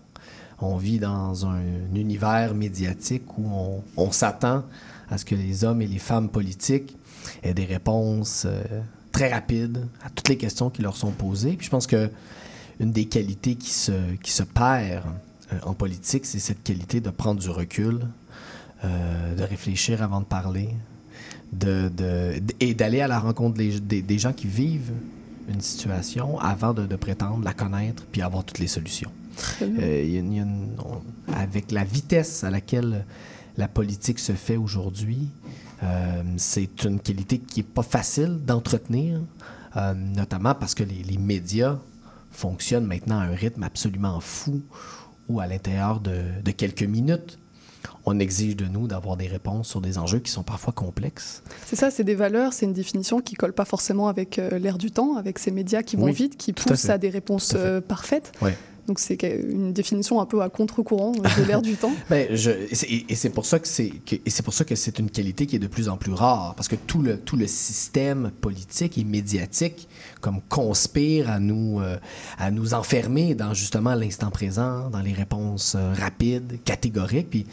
[0.61, 1.61] On vit dans un
[1.95, 4.65] univers médiatique où on, s'attend
[5.11, 6.97] à ce que les hommes et les femmes politiques
[7.43, 8.63] aient des réponses euh,
[9.11, 11.55] très rapides à toutes les questions qui leur sont posées.
[11.57, 12.11] Puis je pense que
[12.81, 13.93] une des qualités qui se,
[14.23, 15.05] qui se perd
[15.53, 18.01] euh, en politique, c'est cette qualité de prendre du recul,
[18.85, 20.71] euh, de réfléchir avant de parler,
[21.53, 24.93] de, de- et d'aller à la rencontre des- des gens qui vivent
[25.49, 29.11] une situation avant de, de prétendre la connaître puis avoir toutes les solutions.
[29.63, 33.05] Euh, il y a une- il y a une- on- avec la vitesse à laquelle
[33.57, 35.29] la politique se fait aujourd'hui,
[35.83, 39.21] euh, c'est une qualité qui n'est pas facile d'entretenir,
[39.77, 41.79] euh, notamment parce que les, les médias
[42.31, 44.61] fonctionnent maintenant à un rythme absolument fou
[45.29, 47.39] où à l'intérieur de, de quelques minutes,
[48.05, 51.43] on exige de nous d'avoir des réponses sur des enjeux qui sont parfois complexes.
[51.67, 54.79] C'est ça, c'est des valeurs, c'est une définition qui colle pas forcément avec euh, l'air
[54.79, 57.55] du temps, avec ces médias qui vont Oui, vite, qui à poussent à, des réponses
[57.55, 58.33] à euh, parfaites.
[58.89, 61.93] Donc c'est une définition un peu à contre-courant de l'ère du temps.
[62.11, 65.09] Ben, je, et c'est pour ça que c'est et c'est pour ça que c'est une
[65.09, 68.33] qualité qui est de plus en plus rare parce que tout le tout le système
[68.41, 69.89] politique et médiatique
[70.23, 71.99] comme conspire à nous euh,
[72.39, 77.45] à nous enfermer dans justement l'instant présent, dans les réponses euh, rapides, catégoriques, puis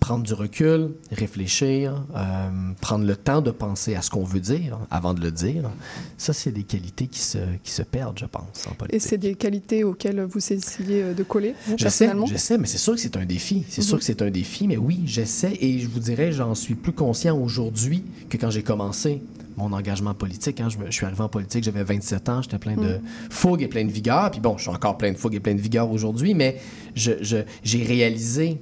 [0.00, 2.48] prendre du recul, réfléchir, euh,
[2.80, 5.68] prendre le temps de penser à ce qu'on veut dire avant de le dire.
[6.16, 8.94] Ça, c'est des qualités qui se qui se perdent, je pense, en politique.
[8.96, 12.26] Et c'est des qualités auxquelles vous essayez de coller, je personnellement?
[12.26, 13.64] Sais, je sais, mais c'est sûr que c'est un défi.
[13.68, 13.98] C'est sûr Mhm.
[13.98, 17.36] que c'est un défi, mais oui, j'essaie et je vous dirais, j'en suis plus conscient
[17.36, 19.20] aujourd'hui que quand j'ai commencé
[19.56, 20.60] mon engagement politique.
[20.60, 20.68] Hein.
[20.68, 23.00] Je, suis arrivé en politique, j'avais 27 ans, j'étais plein de Mhm.
[23.30, 24.30] fougue et plein de vigueur.
[24.30, 26.60] Puis bon, je suis encore plein de fougue et plein de vigueur aujourd'hui, mais
[26.94, 28.58] je- je- j'ai réalisé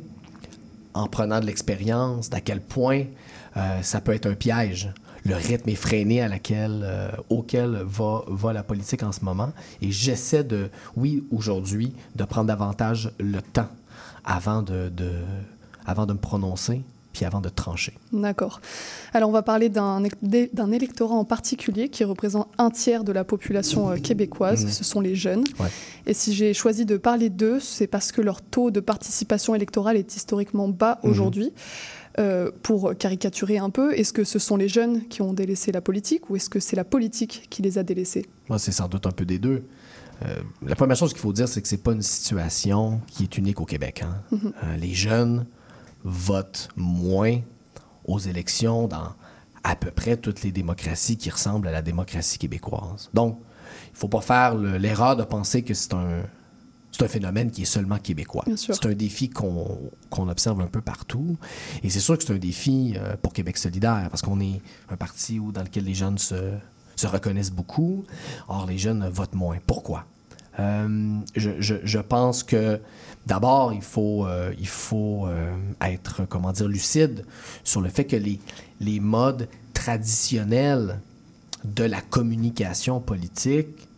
[0.95, 3.05] en prenant de l'expérience d'à quel point
[3.57, 4.93] euh, ça peut être un piège.
[5.25, 9.53] Le rythme effréné à laquelle, euh, auquel va, va la politique en ce moment.
[9.83, 13.69] Et j'essaie de, oui, aujourd'hui, de prendre davantage le temps
[14.25, 15.11] avant de, de-
[15.85, 16.83] avant de me prononcer,
[17.13, 17.95] puis avant de trancher.
[18.13, 18.61] D'accord.
[19.13, 20.03] Alors on va parler d'un
[20.73, 24.71] électorat en particulier qui représente un tiers de la population euh, québécoise, Mhm.
[24.71, 25.45] ce sont les jeunes.
[25.59, 25.69] Ouais.
[26.07, 29.97] Et si j'ai choisi de parler d'eux, c'est parce que leur taux de participation électorale
[29.97, 31.11] est historiquement bas Mhm.
[31.11, 31.53] aujourd'hui.
[32.19, 35.81] Euh, pour caricaturer un peu, est-ce que ce sont les jeunes qui ont délaissé la
[35.81, 38.27] politique ou est-ce que c'est la politique qui les a délaissés?
[38.49, 39.63] Moi, c'est sans doute un peu des deux.
[40.27, 40.35] Euh,
[40.67, 43.61] la première chose qu'il faut dire, c'est que c'est pas une situation qui est unique
[43.61, 44.03] au Québec.
[44.05, 44.17] hein.
[44.35, 45.47] Euh, les jeunes
[46.05, 47.39] votent moins
[48.05, 49.15] aux élections dans
[49.63, 53.11] à peu près toutes les démocraties qui ressemblent à la démocratie québécoise.
[53.13, 53.39] Donc,
[53.93, 56.23] il faut pas faire le- l'erreur de penser que c'est un,
[56.93, 58.45] c'est un phénomène qui est seulement québécois.
[58.57, 59.91] C'est un défi qu'on
[60.29, 61.37] observe un peu partout.
[61.83, 64.97] Et c'est sûr que c'est un défi euh, pour Québec solidaire, parce qu'on est un
[64.97, 66.53] parti où, dans lequel les jeunes se,
[66.97, 68.05] se reconnaissent beaucoup.
[68.49, 69.59] Or, les jeunes votent moins.
[69.67, 70.07] Pourquoi?
[70.59, 72.81] Euh, je, je- je pense que
[73.27, 77.25] d'abord, il faut, euh, il faut euh, être, comment dire, lucide
[77.65, 78.41] sur le fait que les,
[78.81, 81.01] les modes traditionnels
[81.65, 83.89] de la communication politique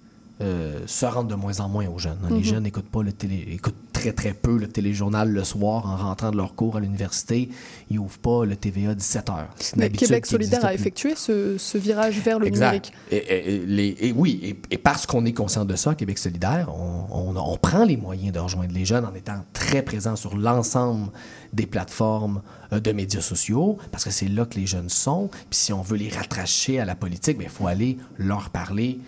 [0.42, 2.18] euh, se rendent de moins en moins aux jeunes.
[2.28, 2.42] Les Mhm.
[2.44, 6.30] jeunes n'écoutent pas le télé, écoutent très très peu le téléjournal le soir en rentrant
[6.32, 7.48] de leur cours à l'université.
[7.90, 9.48] Ils n'ouvrent pas le TVA 17 heures.
[9.56, 12.66] C'est une Mais Québec solidaire a effectué ce, ce virage vers le Exact.
[12.66, 12.92] numérique.
[13.12, 16.18] Et, et- et les- et oui, et, et parce qu'on est conscient de ça, Québec
[16.18, 20.16] solidaire, on, on- on prend les moyens de rejoindre les jeunes en étant très présent
[20.16, 21.10] sur l'ensemble
[21.52, 25.28] des plateformes euh, de médias sociaux, parce que c'est là que les jeunes sont.
[25.50, 28.98] Puis si on veut les rattracher à la politique, ben, il faut aller leur parler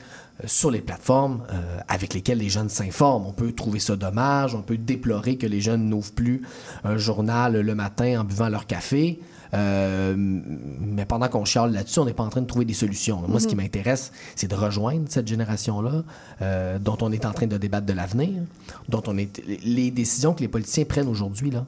[0.46, 3.26] sur les plateformes euh, avec lesquelles les jeunes s'informent.
[3.26, 6.42] On peut trouver ça dommage, on peut déplorer que les jeunes n'ouvrent plus
[6.82, 9.20] un journal le matin en buvant leur café.
[9.52, 13.22] Euh, mais pendant qu'on chiale là-dessus, on n'est pas en train de trouver des solutions.
[13.28, 13.62] Moi, ce qui Mhm.
[13.62, 16.02] m'intéresse, c'est de rejoindre cette génération-là,
[16.42, 18.42] euh, dont on est en train de débattre de l'avenir,
[18.88, 19.40] dont on est.
[19.64, 21.64] Les décisions que les politiciens prennent aujourd'hui, là,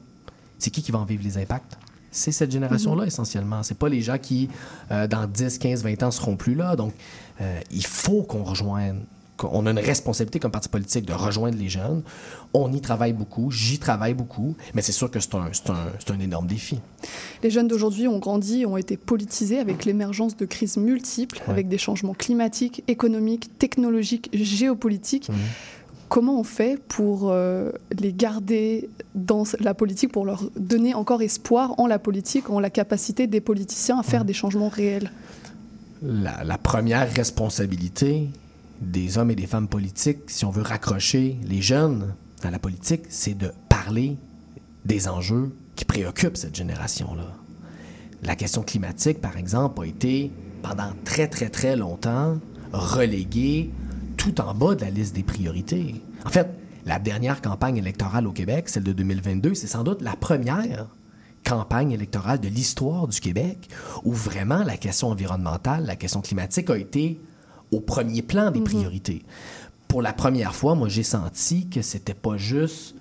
[0.59, 1.77] c'est qui qui va en vivre les impacts?
[2.11, 3.07] C'est cette génération-là, Mhm.
[3.07, 3.63] essentiellement.
[3.63, 4.49] C'est pas les gens qui,
[4.91, 6.75] euh, dans 10, 15, 20 ans, seront plus là.
[6.75, 6.93] Donc,
[7.41, 8.99] euh, il faut qu'on rejoigne.
[9.37, 12.01] qu'on- On a une responsabilité comme parti politique de rejoindre les jeunes.
[12.55, 15.91] On y travaille beaucoup, j'y travaille beaucoup, mais c'est sûr que c'est un, c'est un-
[15.99, 16.79] c'est un énorme défi.
[17.43, 21.51] Les jeunes d'aujourd'hui ont grandi, ont été politisés avec l'émergence de crises multiples, Ouais.
[21.53, 25.29] avec des changements climatiques, économiques, technologiques, géopolitiques.
[26.09, 31.75] Comment on fait pour euh, les garder dans la politique, pour leur donner encore espoir
[31.79, 35.11] en la politique, en la capacité des politiciens à faire des changements réels?
[36.01, 38.29] La, première responsabilité
[38.81, 43.03] des hommes et des femmes politiques, si on veut raccrocher les jeunes à la politique,
[43.09, 44.17] c'est de parler
[44.85, 47.27] des enjeux qui préoccupent cette génération-là.
[48.23, 50.31] La question climatique, par exemple, a été
[50.61, 52.37] pendant très très très longtemps
[52.73, 53.71] reléguée
[54.17, 55.95] tout en bas de la liste des priorités.
[56.25, 56.47] En fait,
[56.85, 60.87] la dernière campagne électorale au Québec, celle de 2022, c'est sans doute la première
[61.43, 63.69] campagne électorale de l'histoire du Québec
[64.03, 67.19] où vraiment la question environnementale, la question climatique a été
[67.71, 69.23] au premier plan des priorités.
[69.87, 72.95] Pour la première fois, moi, j'ai senti que c'était pas juste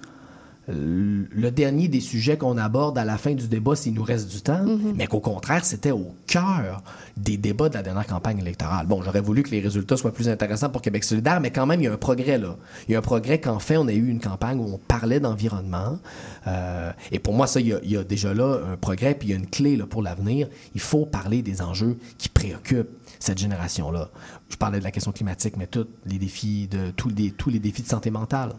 [0.68, 4.40] le dernier des sujets qu'on aborde à la fin du débat s'il nous reste du
[4.40, 4.64] temps,
[4.94, 6.82] mais qu'au contraire, c'était au cœur
[7.16, 8.86] des débats de la dernière campagne électorale.
[8.86, 11.80] Bon, j'aurais voulu que les résultats soient plus intéressants pour Québec solidaire, mais quand même,
[11.80, 12.56] il y a un progrès là.
[12.88, 15.20] Il y a un progrès qu'en fait, on a eu une campagne où on parlait
[15.20, 15.98] d'environnement.
[16.46, 19.14] Euh, et pour moi, ça, il y, a, il y a déjà là un progrès,
[19.14, 20.48] puis il y a une clé là, pour l'avenir.
[20.74, 24.10] Il faut parler des enjeux qui préoccupent cette génération-là.
[24.48, 27.58] Je parlais de la question climatique, mais tous les défis de tous les, tous les
[27.58, 28.52] défis de santé mentale.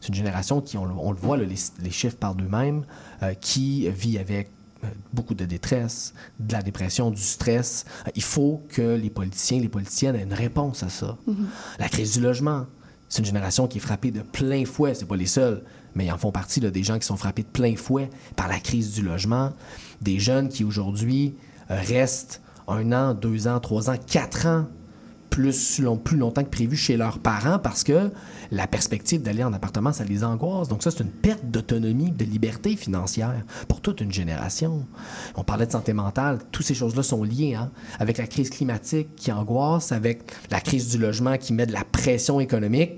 [0.00, 2.84] C'est une génération qui, on, le- on le voit, là, les, les chiffres parlent d'eux-mêmes,
[3.22, 4.50] euh, qui vit avec
[4.82, 7.84] euh, beaucoup de détresse, de la dépression, du stress.
[8.06, 11.18] Euh, il faut que les politiciens, les politiciennes aient une réponse à ça.
[11.26, 11.46] Mhm.
[11.78, 12.66] La crise du logement.
[13.08, 15.64] C'est une génération qui est frappée de plein fouet, c'est pas les seuls,
[15.96, 18.46] mais ils en font partie là, des gens qui sont frappés de plein fouet par
[18.46, 19.52] la crise du logement,
[20.00, 21.34] des jeunes qui aujourd'hui
[21.68, 24.66] restent un an, deux ans, trois ans, quatre ans
[25.30, 28.10] plus, long- plus longtemps que prévu chez leurs parents parce que
[28.50, 30.66] la perspective d'aller en appartement, ça les angoisse.
[30.68, 34.84] Donc ça, c'est une perte d'autonomie, de liberté financière pour toute une génération.
[35.36, 37.70] On parlait de santé mentale, toutes ces choses-là sont liées, hein,
[38.00, 41.84] avec la crise climatique qui angoisse, avec la crise du logement qui met de la
[41.84, 42.92] pression économique.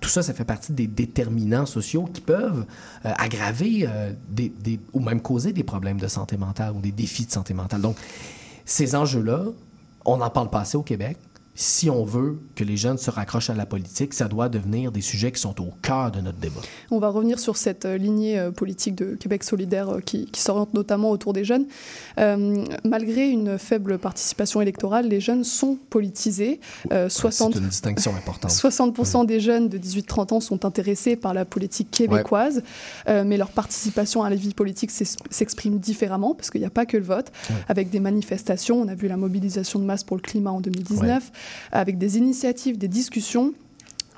[0.00, 2.64] Tout ça, ça fait partie des déterminants sociaux qui peuvent
[3.04, 6.92] euh, aggraver euh, des, des- ou même causer des problèmes de santé mentale ou des
[6.92, 7.80] défis de santé mentale.
[7.82, 7.96] Donc,
[8.64, 9.44] ces enjeux-là,
[10.06, 11.16] on n'en parle pas assez au Québec.
[11.56, 15.00] Si on veut que les jeunes se raccrochent à la politique, ça doit devenir des
[15.00, 16.60] sujets qui sont au cœur de notre débat.
[16.90, 20.40] On va revenir sur cette euh, lignée euh, politique de Québec solidaire euh, qui, qui
[20.40, 21.66] s'oriente notamment autour des jeunes.
[22.84, 26.60] Malgré une faible participation électorale, les jeunes sont politisés.
[26.92, 28.50] Euh, 60, C'est une distinction importante.
[28.50, 32.62] 60% des jeunes de 18-30 ans sont intéressés par la politique québécoise,
[33.06, 36.96] mais leur participation à la vie politique s'exprime différemment, parce qu'il n'y a pas que
[36.96, 37.56] le vote, Ouais.
[37.68, 38.80] avec des manifestations.
[38.80, 41.30] On a vu la mobilisation de masse pour le climat en 2019,
[41.72, 43.52] avec des initiatives, des discussions.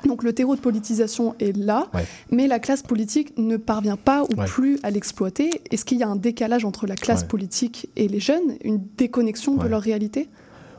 [0.06, 2.04] Donc le terreau de politisation est là, Ouais.
[2.30, 4.46] mais la classe politique ne parvient pas ou Ouais.
[4.46, 5.62] plus à l'exploiter.
[5.70, 7.28] Est-ce qu'il y a un décalage entre la classe Ouais.
[7.28, 10.28] politique et les jeunes, une déconnexion de leur réalité?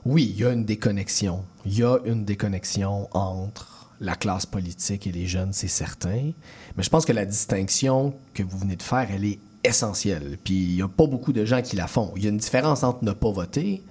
[0.06, 1.44] Oui, il y a une déconnexion.
[1.66, 6.32] Il y a une déconnexion entre la classe politique et les jeunes, c'est certain.
[6.78, 10.38] Mais je pense que la distinction que vous venez de faire, elle est essentielle.
[10.44, 12.14] Puis il n'y a pas beaucoup de gens qui la font.
[12.16, 13.82] Il y a une différence entre ne pas voter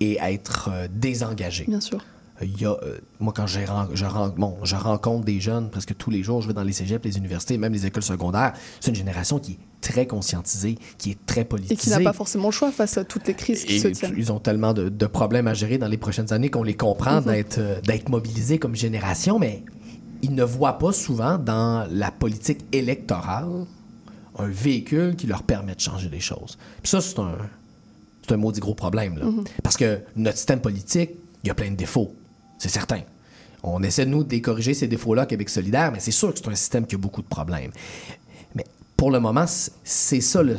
[0.00, 1.64] et être euh, désengagé.
[1.66, 1.98] Bien sûr.
[2.40, 3.58] Il y a, euh, moi, quand je,
[4.36, 7.18] bon, je rencontre des jeunes presque tous les jours, je vais dans les cégeps, les
[7.18, 11.44] universités, même les écoles secondaires, c'est une génération qui est très conscientisée, qui est très
[11.44, 11.74] politisée.
[11.74, 13.88] Et qui n'a pas forcément le choix face à toutes les crises qui Et se
[13.88, 14.14] tiennent.
[14.16, 17.20] ils ont tellement de, de problèmes à gérer dans les prochaines années qu'on les comprend
[17.20, 17.24] Mhm.
[17.24, 19.64] d'être euh, d'être mobilisés comme génération, mais
[20.22, 23.66] ils ne voient pas souvent dans la politique électorale
[24.38, 26.56] un véhicule qui leur permet de changer les choses.
[26.82, 27.32] Puis ça, c'est un,
[28.28, 29.18] c'est un maudit gros problème.
[29.18, 29.24] là.
[29.24, 29.44] Mhm.
[29.62, 31.10] Parce que notre système politique,
[31.42, 32.14] il y a plein de défauts.
[32.58, 33.00] C'est certain.
[33.62, 36.48] On essaie, nous, de les corriger ces défauts-là, Québec solidaire, mais c'est sûr que c'est
[36.48, 37.70] un système qui a beaucoup de problèmes.
[38.54, 38.64] Mais
[38.96, 39.44] pour le moment,
[39.84, 40.56] c'est ça le,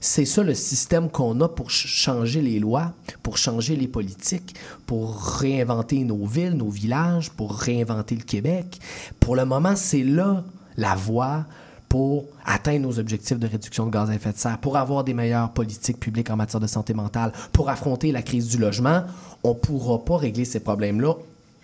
[0.00, 2.92] c'est ça le système qu'on a pour ch- changer les lois,
[3.22, 4.54] pour changer les politiques,
[4.86, 8.78] pour réinventer nos villes, nos villages, pour réinventer le Québec.
[9.20, 10.44] Pour le moment, c'est là
[10.76, 11.46] la voie
[11.90, 15.12] pour atteindre nos objectifs de réduction de gaz à effet de serre, pour avoir des
[15.12, 19.02] meilleures politiques publiques en matière de santé mentale, pour affronter la crise du logement.
[19.42, 21.14] On ne pourra pas régler ces problèmes-là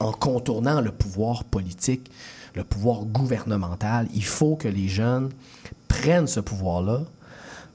[0.00, 2.10] en contournant le pouvoir politique,
[2.56, 4.08] le pouvoir gouvernemental.
[4.14, 5.30] Il faut que les jeunes
[5.86, 7.02] prennent ce pouvoir-là.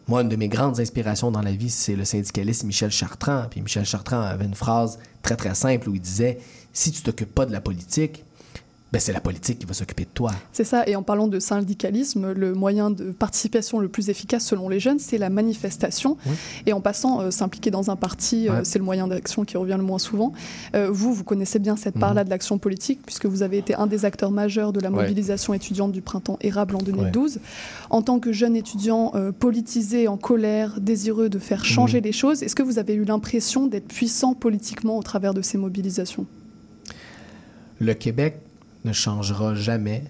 [0.09, 3.45] Moi, une de mes grandes inspirations dans la vie, c'est le syndicaliste Michel Chartrand.
[3.49, 6.39] Puis Michel Chartrand avait une phrase très très simple où il disait
[6.73, 8.25] Si tu t'occupes pas de la politique,
[8.91, 10.31] ben c'est la politique qui va s'occuper de toi.
[10.51, 14.67] C'est ça, et en parlant de syndicalisme, le moyen de participation le plus efficace selon
[14.67, 16.17] les jeunes, c'est la manifestation.
[16.65, 19.75] Et en passant, euh, s'impliquer dans un parti, euh, c'est le moyen d'action qui revient
[19.77, 20.33] le moins souvent.
[20.75, 22.01] Euh, vous, vous connaissez bien cette Mhm.
[22.01, 25.03] part-là de l'action politique, puisque vous avez été un des acteurs majeurs de la Ouais.
[25.03, 27.39] mobilisation étudiante du printemps érable en 2012.
[27.91, 32.03] En tant que jeune étudiant politisé, en colère, désireux de faire changer Mhm.
[32.03, 35.57] les choses, est-ce que vous avez eu l'impression d'être puissant politiquement au travers de ces
[35.57, 36.25] mobilisations?
[37.79, 38.35] Le Québec
[38.85, 40.03] ne changera jamais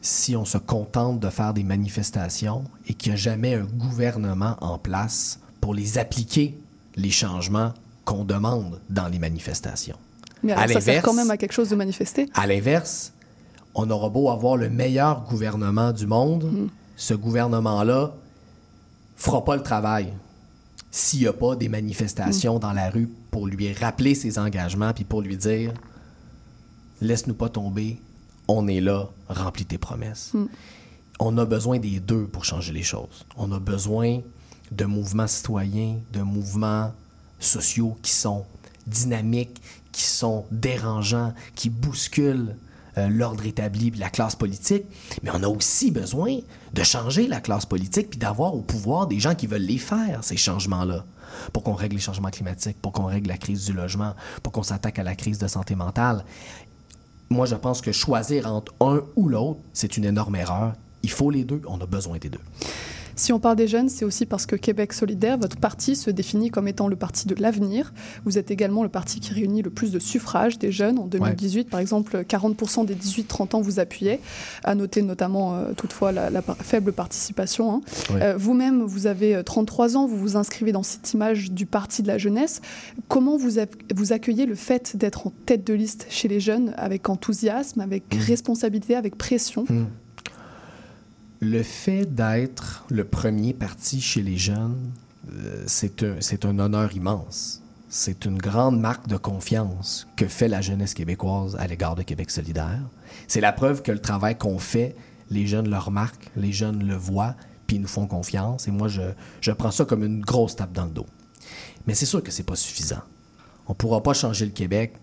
[0.00, 4.56] si on se contente de faire des manifestations et qu'il n'y a jamais un gouvernement
[4.60, 6.56] en place pour les appliquer,
[6.96, 7.72] les changements
[8.04, 9.96] qu'on demande dans les manifestations.
[10.42, 12.28] Mais À ça sert l'inverse- quand même à quelque chose de manifester.
[12.34, 13.12] À l'inverse,
[13.74, 18.12] on aura beau avoir le meilleur gouvernement du monde, ce gouvernement-là
[19.16, 20.12] fera pas le travail
[20.90, 25.04] s'il n'y a pas des manifestations dans la rue pour lui rappeler ses engagements puis
[25.04, 25.72] pour lui dire
[27.00, 28.00] laisse-nous pas tomber,
[28.48, 30.32] on est là, remplis tes promesses.
[30.34, 30.46] Mm.
[31.20, 33.26] On a besoin des deux pour changer les choses.
[33.36, 34.20] On a besoin
[34.72, 36.92] de mouvements citoyens, de mouvements
[37.40, 38.44] sociaux qui sont
[38.86, 39.60] dynamiques,
[39.92, 42.56] qui sont dérangeants, qui bousculent
[42.96, 44.84] euh, l'ordre établi puis la classe politique.
[45.22, 46.38] Mais on a aussi besoin
[46.72, 50.24] de changer la classe politique puis d'avoir au pouvoir des gens qui veulent les faire,
[50.24, 51.04] ces changements-là,
[51.52, 54.62] pour qu'on règle les changements climatiques, pour qu'on règle la crise du logement, pour qu'on
[54.62, 56.24] s'attaque à la crise de santé mentale.
[57.30, 60.72] Moi, je pense que choisir entre un ou l'autre, c'est une énorme erreur
[61.02, 62.40] il faut les deux, on a besoin des deux.
[63.18, 66.50] Si on parle des jeunes, c'est aussi parce que Québec solidaire, votre parti se définit
[66.50, 67.92] comme étant le parti de l'avenir.
[68.24, 71.00] Vous êtes également le parti qui réunit le plus de suffrages des jeunes.
[71.00, 74.20] En 2018, par exemple, 40% des 18-30 ans vous appuyaient.
[74.62, 77.72] À noter notamment, euh, toutefois, la, faible participation.
[77.74, 77.80] hein.
[78.10, 78.22] Ouais.
[78.22, 82.04] Euh, Vous-même, vous avez euh, 33 ans, vous vous inscrivez dans cette image du parti
[82.04, 82.62] de la jeunesse.
[83.08, 83.50] Comment vous,
[83.96, 88.04] vous accueillez le fait d'être en tête de liste chez les jeunes avec enthousiasme, avec
[88.14, 89.64] responsabilité, avec pression?
[89.68, 89.86] Hmm.
[91.40, 94.90] Le fait d'être le premier parti chez les jeunes,
[95.32, 97.62] euh, c'est un, honneur immense.
[97.88, 102.32] C'est une grande marque de confiance que fait la jeunesse québécoise à l'égard de Québec
[102.32, 102.80] solidaire.
[103.28, 104.96] C'est la preuve que le travail qu'on fait,
[105.30, 107.36] les jeunes le remarquent, les jeunes le voient,
[107.68, 108.66] puis ils nous font confiance.
[108.66, 111.06] Et moi, je, prends ça comme une grosse tape dans le dos.
[111.86, 113.02] Mais c'est sûr que c'est pas suffisant.
[113.68, 114.94] On ne pourra pas changer le Québec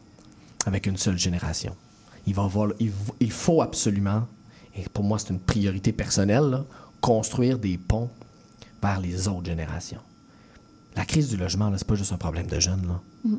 [0.65, 1.77] avec une seule génération.
[2.27, 4.27] Il faut absolument,
[4.75, 6.65] et pour moi c'est une priorité personnelle, là,
[7.01, 8.09] construire des ponts
[8.81, 10.01] vers les autres générations.
[10.95, 12.87] La crise du logement, là, c'est pas juste un problème de jeunes.
[12.87, 13.01] là.
[13.25, 13.37] Mm.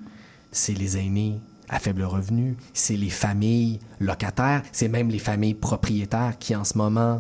[0.53, 6.39] C'est les aînés à faible revenu, c'est les familles locataires, c'est même les familles propriétaires
[6.39, 7.18] qui en ce moment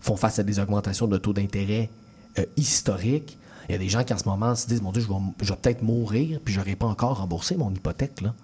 [0.00, 1.90] font face à des augmentations de taux d'intérêt
[2.38, 3.38] euh, historiques.
[3.68, 5.14] Il y a des gens qui en ce moment se disent Mon Dieu, je vais,
[5.40, 8.20] je vais peut-être mourir, puis je n'aurai pas encore remboursé mon hypothèque.
[8.20, 8.34] Là.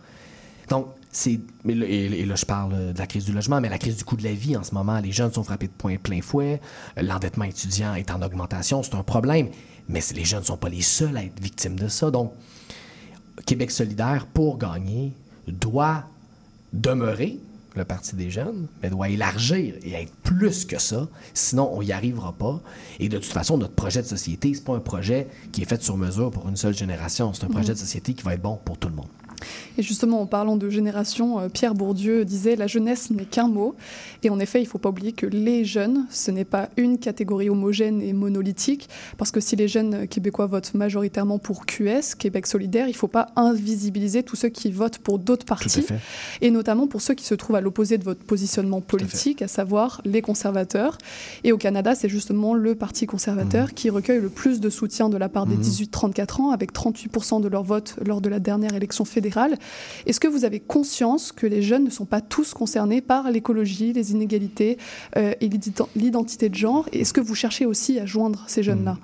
[0.68, 1.40] Donc, c'est.
[1.64, 3.78] mais là- Et, et là, je parle euh, de la crise du logement, mais la
[3.78, 4.98] crise du coût de la vie en ce moment.
[5.00, 6.60] Les jeunes sont frappés de point plein fouet.
[6.98, 8.82] euh, L'endettement étudiant est en augmentation.
[8.82, 9.48] C'est un problème.
[9.88, 12.10] Mais les jeunes ne sont pas les seuls à être victimes de ça.
[12.10, 12.32] Donc,
[13.46, 15.12] Québec solidaire, pour gagner,
[15.48, 16.04] doit
[16.72, 17.38] demeurer
[17.76, 21.08] le Parti des jeunes, mais doit élargir et être plus que ça.
[21.34, 22.60] Sinon, on n'y arrivera pas.
[22.98, 25.80] Et de toute façon, notre projet de société, c'est pas un projet qui est fait
[25.82, 27.32] sur mesure pour une seule génération.
[27.32, 27.74] C'est un projet Mhm.
[27.74, 29.06] de société qui va être bon pour tout le monde.
[29.78, 33.74] Et justement, en parlant de génération, euh, Pierre Bourdieu disait La jeunesse n'est qu'un mot.
[34.22, 36.98] Et en effet, il ne faut pas oublier que les jeunes, ce n'est pas une
[36.98, 38.88] catégorie homogène et monolithique.
[39.16, 43.08] Parce que si les jeunes québécois votent majoritairement pour QS, Québec solidaire, il ne faut
[43.08, 45.86] pas invisibiliser tous ceux qui votent pour d'autres partis.
[46.40, 50.00] Et notamment pour ceux qui se trouvent à l'opposé de votre positionnement politique, à, savoir
[50.04, 50.98] les conservateurs.
[51.44, 53.74] Et au Canada, c'est justement le Parti conservateur Mhm.
[53.74, 57.48] qui recueille le plus de soutien de la part des 18-34 ans, avec 38% de
[57.48, 59.29] leur vote lors de la dernière élection fédérale.
[60.06, 63.92] Est-ce que vous avez conscience que les jeunes ne sont pas tous concernés par l'écologie,
[63.92, 64.78] les inégalités
[65.16, 66.88] euh, et l'ident- l'identité de genre?
[66.92, 68.98] Est-ce que vous cherchez aussi à joindre ces jeunes-là?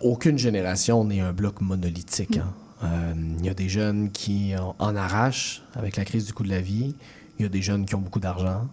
[0.00, 2.36] Aucune génération n'est un bloc monolithique.
[2.36, 2.52] hein.
[2.84, 6.42] Euh, Il y a des jeunes qui en, en arrachent avec la crise du coût
[6.44, 6.94] de la vie.
[7.38, 8.68] Il y a des jeunes qui ont beaucoup d'argent.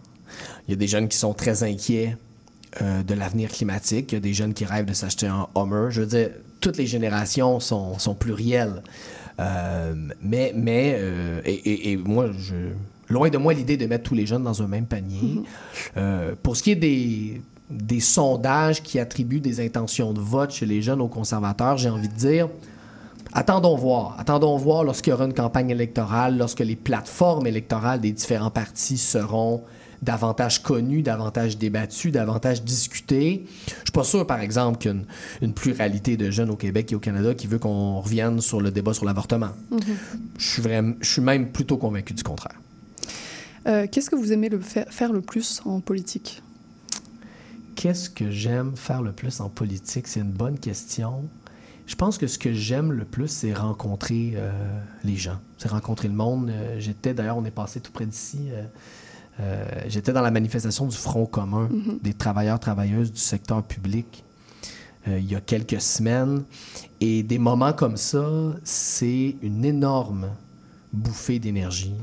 [0.66, 2.16] Il y a des jeunes qui sont très inquiets
[2.82, 4.12] euh, de l'avenir climatique.
[4.12, 5.86] Il y a des jeunes qui rêvent de s'acheter un Hummer.
[5.90, 8.82] Je veux dire, toutes les générations sont plurielles.
[9.40, 12.54] Euh, mais, mais euh, et, et- et moi, je,
[13.08, 15.42] loin de moi l'idée de mettre tous les jeunes dans un même panier.
[15.96, 20.66] Euh, pour ce qui est des, des sondages qui attribuent des intentions de vote chez
[20.66, 22.48] les jeunes aux conservateurs, j'ai envie de dire,
[23.32, 24.16] attendons voir.
[24.18, 28.98] Attendons voir lorsqu'il y aura une campagne électorale, lorsque les plateformes électorales des différents partis
[28.98, 29.62] seront
[30.02, 33.46] davantage connues, davantage débattues, davantage discutées.
[33.68, 35.04] Je suis pas sûr, par exemple, qu'une
[35.42, 38.70] une pluralité de jeunes au Québec et au Canada qui veut qu'on revienne sur le
[38.70, 39.50] débat sur l'avortement.
[40.38, 42.60] Je suis vraiment, je suis même plutôt convaincu du contraire.
[43.66, 46.42] Euh, Qu'est-ce que vous aimez le fa- faire le plus en politique?
[47.74, 50.08] Qu'est-ce que j'aime faire le plus en politique?
[50.08, 51.24] C'est une bonne question.
[51.86, 54.50] Je pense que ce que j'aime le plus, c'est rencontrer euh,
[55.04, 55.38] les gens.
[55.58, 56.50] C'est rencontrer le monde.
[56.50, 58.48] Euh, J'étais, d'ailleurs, on est passé tout près d'ici.
[58.50, 58.62] euh,
[59.40, 61.98] euh, J'étais dans la manifestation du Front commun Mhm.
[62.02, 64.24] des travailleurs, travailleuses du secteur public
[65.06, 66.42] euh, il y a quelques semaines.
[67.00, 68.26] Et des moments comme ça,
[68.64, 70.28] c'est une énorme
[70.92, 71.94] bouffée d'énergie.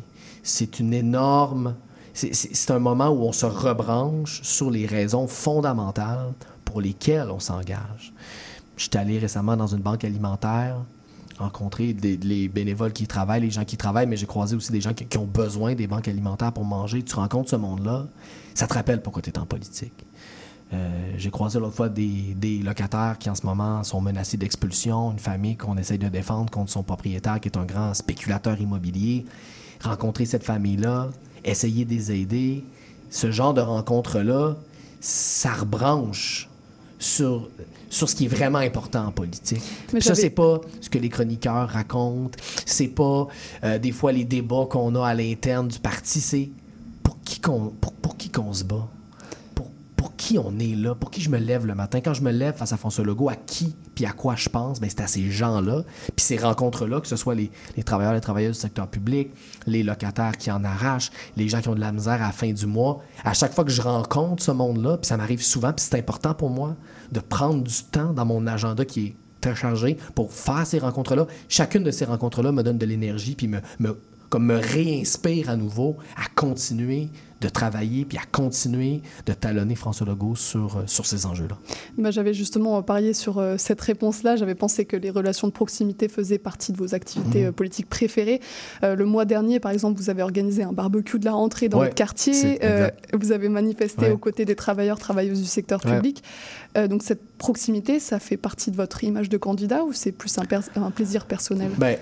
[0.44, 1.76] C'est une énorme...
[2.14, 6.32] c'est- C'est c'est un moment où on se rebranche sur les raisons fondamentales
[6.64, 8.14] pour lesquelles on s'engage.
[8.78, 10.78] J'étais allé récemment dans une banque alimentaire,
[11.38, 14.82] rencontrer des- les bénévoles qui travaillent, les gens qui travaillent, mais j'ai croisé aussi des
[14.82, 17.04] gens qui, qui ont besoin des banques alimentaires pour manger.
[17.04, 18.06] Tu rencontres ce monde-là,
[18.54, 19.94] ça te rappelle pourquoi tu es en politique.
[20.74, 25.12] Euh, j'ai croisé l'autre fois des, des locataires qui en ce moment sont menacés d'expulsion,
[25.12, 29.26] une famille qu'on essaye de défendre contre son propriétaire qui est un grand spéculateur immobilier.
[29.84, 31.10] Rencontrer cette famille-là,
[31.44, 32.64] essayer de les aider,
[33.12, 34.56] ce genre de rencontre-là,
[35.02, 36.50] ça rebranche
[37.00, 37.50] sur,
[37.90, 39.62] sur ce qui est vraiment important en politique.
[39.94, 43.28] Mais ça, c'est pas ce que les chroniqueurs racontent, c'est pas
[43.64, 46.50] euh, des fois les débats qu'on a à l'interne du parti, c'est
[47.04, 48.88] pour qui qu'on pour, pour qui qu'on se bat,
[50.16, 52.00] qui on est là, pour qui je me lève le matin?
[52.02, 54.80] Quand je me lève face à François Legault, à qui puis à quoi je pense,
[54.80, 55.84] ben, c'est à ces gens-là,
[56.16, 59.32] puis ces rencontres-là, que ce soit les, les travailleurs les travailleuses du secteur public,
[59.68, 62.52] les locataires qui en arrachent, les gens qui ont de la misère à la fin
[62.52, 63.02] du mois.
[63.24, 66.34] À chaque fois que je rencontre ce monde-là, puis ça m'arrive souvent, puis c'est important
[66.34, 66.76] pour moi
[67.12, 71.28] de prendre du temps dans mon agenda qui est très chargé pour faire ces rencontres-là.
[71.50, 73.98] Chacune de ces rencontres-là me donne de l'énergie, puis me, me,
[74.30, 77.10] comme me réinspire à nouveau à continuer
[77.46, 81.58] de travailler puis à continuer de talonner François Legault sur, euh, sur ces enjeux-là.
[81.98, 84.36] Bah, J'avais justement parié sur euh, cette réponse-là.
[84.36, 87.48] J'avais pensé que les relations de proximité faisaient partie de vos activités Mhm.
[87.50, 88.42] euh, politiques préférées.
[88.84, 91.78] Euh, le mois dernier, par exemple, vous avez organisé un barbecue de la rentrée dans
[91.80, 92.60] Ouais, votre quartier.
[92.64, 94.12] Euh, vous avez manifesté Ouais.
[94.12, 95.96] aux côtés des travailleurs, travailleuses du secteur Ouais.
[95.98, 96.24] public.
[96.78, 100.36] Euh, donc cette proximité, ça fait partie de votre image de candidat ou c'est plus
[100.40, 100.44] un,
[100.82, 101.70] un plaisir personnel?
[101.78, 101.98] Ben,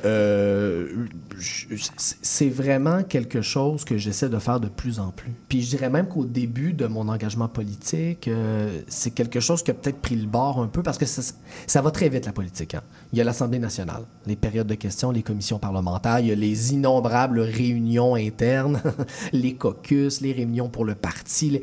[1.38, 5.33] c'est vraiment quelque chose que j'essaie de faire de plus en plus.
[5.50, 9.72] Puis je dirais même qu'au début de mon engagement politique, euh, c'est quelque chose qui
[9.72, 12.76] a peut-être pris le bord un peu parce que ça, va très vite la politique.
[12.76, 12.82] hein.
[13.12, 16.36] Il y a l'Assemblée nationale, les périodes de questions, les commissions parlementaires, il y a
[16.36, 18.82] les innombrables réunions internes,
[19.34, 21.62] les caucus, les réunions pour le parti.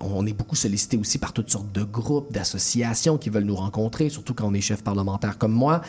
[0.00, 4.10] on est beaucoup sollicité aussi par toutes sortes de groupes, d'associations qui veulent nous rencontrer,
[4.10, 5.80] surtout quand on est chef parlementaire comme moi.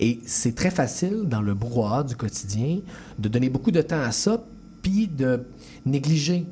[0.00, 2.80] Et c'est très facile dans le brouhaha du quotidien
[3.18, 4.42] de donner beaucoup de temps à ça,
[4.82, 5.44] puis de
[5.84, 6.44] négliger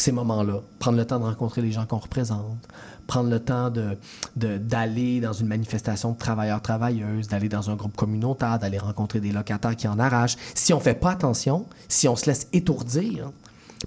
[0.00, 0.60] ces moments-là.
[0.78, 2.66] Prendre le temps de rencontrer les gens qu'on représente,
[3.06, 3.96] prendre le temps de,
[4.36, 9.32] de- d'aller dans une manifestation de travailleurs-travailleuses, d'aller dans un groupe communautaire, d'aller rencontrer des
[9.32, 10.36] locataires qui en arrachent.
[10.54, 13.30] Si on ne fait pas attention, si on se laisse étourdir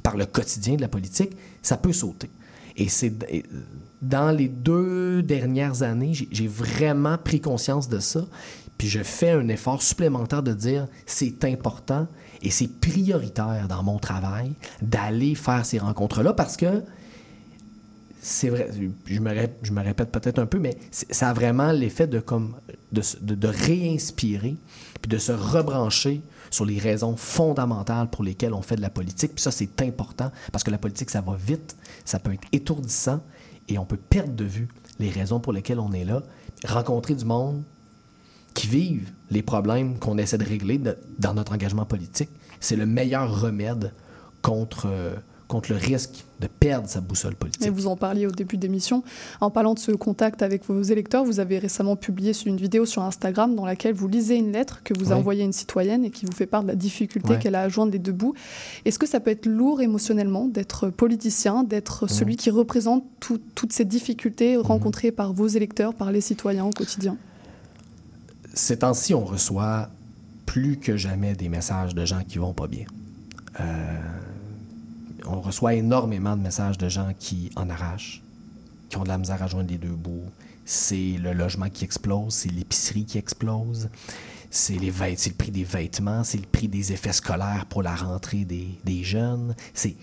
[0.04, 2.30] par le quotidien de la politique, ça peut sauter.
[2.76, 3.14] Et c'est
[4.02, 8.26] dans les deux dernières années, j'ai vraiment pris conscience de ça.
[8.78, 12.08] Puis je fais un effort supplémentaire de dire c'est important
[12.44, 16.84] et c'est prioritaire dans mon travail d'aller faire ces rencontres-là parce que
[18.22, 18.70] c'est vrai,
[19.06, 22.56] je me, répète peut-être un peu, mais ça a vraiment l'effet de, comme,
[22.92, 24.56] de réinspirer
[25.02, 29.34] puis de se rebrancher sur les raisons fondamentales pour lesquelles on fait de la politique.
[29.36, 31.76] Puis ça, c'est important parce que la politique, ça va vite,
[32.06, 33.20] ça peut être étourdissant
[33.68, 34.70] et on peut perdre de vue
[35.00, 36.24] les raisons pour lesquelles on est là.
[36.66, 37.64] Rencontrer du monde
[38.54, 42.30] qui vivent les problèmes qu'on essaie de régler de- dans notre engagement politique,
[42.60, 43.92] c'est le meilleur remède
[44.42, 45.16] contre, euh,
[45.48, 47.66] contre le risque de perdre sa boussole politique.
[47.66, 49.04] Et vous en parliez au début d'émission.
[49.40, 53.02] En parlant de ce contact avec vos électeurs, vous avez récemment publié une vidéo sur
[53.04, 55.20] Instagram dans laquelle vous lisez une lettre que vous a Ouais.
[55.20, 57.40] envoyée une citoyenne et qui vous fait part de la difficulté Ouais.
[57.40, 58.34] qu'elle a à joindre les deux bouts.
[58.86, 63.74] Est-ce que ça peut être lourd émotionnellement d'être politicien, d'être celui qui représente tout- toutes
[63.74, 67.18] ces difficultés rencontrées par vos électeurs, par les citoyens au quotidien?
[68.54, 69.90] Ces temps-ci, on reçoit
[70.46, 72.86] plus que jamais des messages de gens qui vont pas bien.
[73.60, 74.00] Euh,
[75.26, 78.22] on reçoit énormément de messages de gens qui en arrachent,
[78.90, 80.30] qui ont de la misère à joindre les deux bouts.
[80.66, 83.90] C'est le logement qui explose, c'est l'épicerie qui explose,
[84.50, 87.96] c'est les c'est le prix des vêtements, c'est le prix des effets scolaires pour la
[87.96, 89.56] rentrée des, des jeunes.
[89.74, 89.96] C'est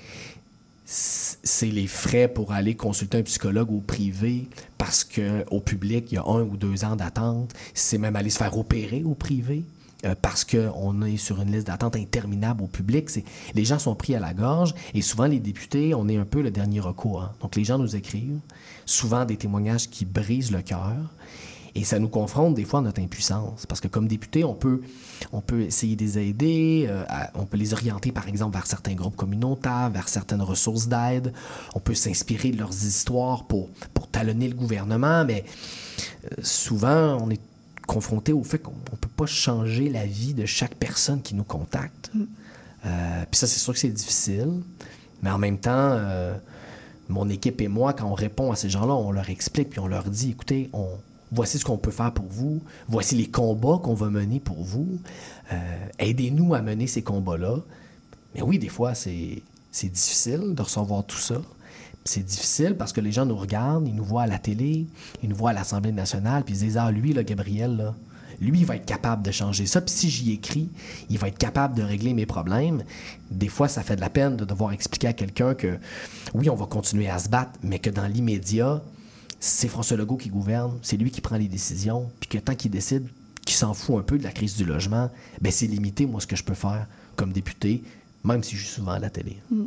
[0.92, 4.48] c'est les frais pour aller consulter un psychologue au privé
[4.80, 7.52] parce qu'au public, il y a un ou deux ans d'attente.
[7.74, 9.62] C'est même aller se faire opérer au privé
[10.06, 13.10] euh, parce qu'on est sur une liste d'attente interminable au public.
[13.10, 13.24] C'est-
[13.54, 16.40] Les gens sont pris à la gorge et souvent, les députés, on est un peu
[16.40, 17.20] le dernier recours.
[17.22, 17.32] hein.
[17.42, 18.38] Donc, les gens nous écrivent,
[18.86, 20.96] souvent des témoignages qui brisent le cœur.
[21.74, 23.64] Et ça nous confronte des fois à notre impuissance.
[23.66, 24.80] Parce que comme député, on peut,
[25.32, 28.66] on peut essayer de les aider, euh, à- on peut les orienter par exemple vers
[28.66, 31.32] certains groupes communautaires, vers certaines ressources d'aide.
[31.74, 35.44] On peut s'inspirer de leurs histoires pour, pour talonner le gouvernement, mais
[36.24, 37.40] euh, souvent on est
[37.86, 41.44] confronté au fait qu'on ne peut pas changer la vie de chaque personne qui nous
[41.44, 42.10] contacte.
[42.86, 44.48] Euh, Puis ça, c'est sûr que c'est difficile,
[45.22, 45.98] mais en même temps,
[47.08, 49.88] mon équipe et moi, quand on répond à ces gens-là, on leur explique puis on
[49.88, 50.86] leur dit, écoutez, on,
[51.32, 54.98] voici ce qu'on peut faire pour vous, voici les combats qu'on va mener pour vous,
[55.52, 57.56] Euh, aidez-nous à mener ces combats-là.
[58.34, 59.42] Mais oui, des fois, c'est
[59.82, 61.42] difficile de recevoir tout ça.
[62.04, 64.86] C'est difficile parce que les gens nous regardent, ils nous voient à la télé,
[65.22, 67.92] ils nous voient à l'Assemblée nationale, puis ils se disent Ah, lui, là, Gabriel,
[68.40, 69.80] lui, il va être capable de changer ça.
[69.80, 70.68] Puis si j'y écris,
[71.10, 72.84] il va être capable de régler mes problèmes.
[73.32, 75.78] Des fois, ça fait de la peine de devoir expliquer à quelqu'un que
[76.32, 78.80] oui, on va continuer à se battre, mais que dans l'immédiat,
[79.40, 82.70] c'est François Legault qui gouverne, c'est lui qui prend les décisions, puis que tant qu'il
[82.70, 83.06] décide
[83.46, 85.10] qu'il s'en fout un peu de la crise du logement,
[85.40, 86.86] ben c'est limité, moi, ce que je peux faire
[87.16, 87.82] comme député,
[88.22, 89.38] même si je suis souvent à la télé.
[89.50, 89.62] Mm.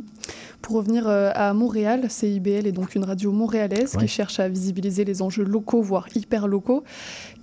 [0.62, 4.02] Pour revenir euh, à Montréal, CIBL est donc une radio montréalaise Ouais.
[4.02, 6.84] qui cherche à visibiliser les enjeux locaux, voire hyper locaux.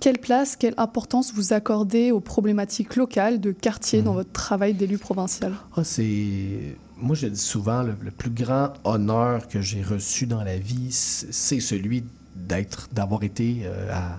[0.00, 4.04] Quelle place, quelle importance vous accordez aux problématiques locales de quartier Mm.
[4.04, 5.52] dans votre travail d'élu provincial?
[5.76, 6.76] Ah, c'est.
[6.96, 10.88] moi, je dis souvent, le, le plus grand honneur que j'ai reçu dans la vie,
[10.90, 12.04] c'est celui
[12.36, 14.18] d'être, d'avoir été euh, à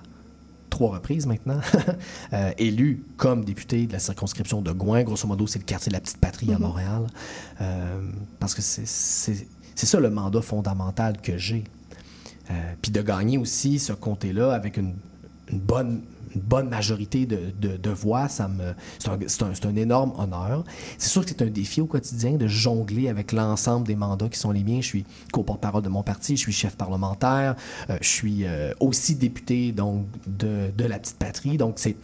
[0.70, 1.60] trois reprises maintenant,
[2.32, 5.02] euh, élu comme député de la circonscription de Gouin.
[5.04, 6.62] Grosso modo, c'est le quartier de la Petite Patrie à Mhm.
[6.62, 7.06] Montréal.
[7.60, 8.00] Euh,
[8.40, 11.64] parce que c'est- ça le mandat fondamental que j'ai.
[12.50, 14.94] Euh, puis de gagner aussi ce comté-là avec une,
[15.50, 16.02] une bonne,
[16.34, 20.64] une bonne majorité de, de- de voix, ça me, c'est, un, un- un énorme honneur.
[20.98, 24.38] C'est sûr que c'est un défi au quotidien de jongler avec l'ensemble des mandats qui
[24.38, 24.80] sont les miens.
[24.80, 27.56] Je suis co-porte-parole de mon parti, je suis chef parlementaire,
[27.90, 31.56] euh, je suis euh, aussi député donc, de, de la petite patrie.
[31.56, 31.96] Donc c'est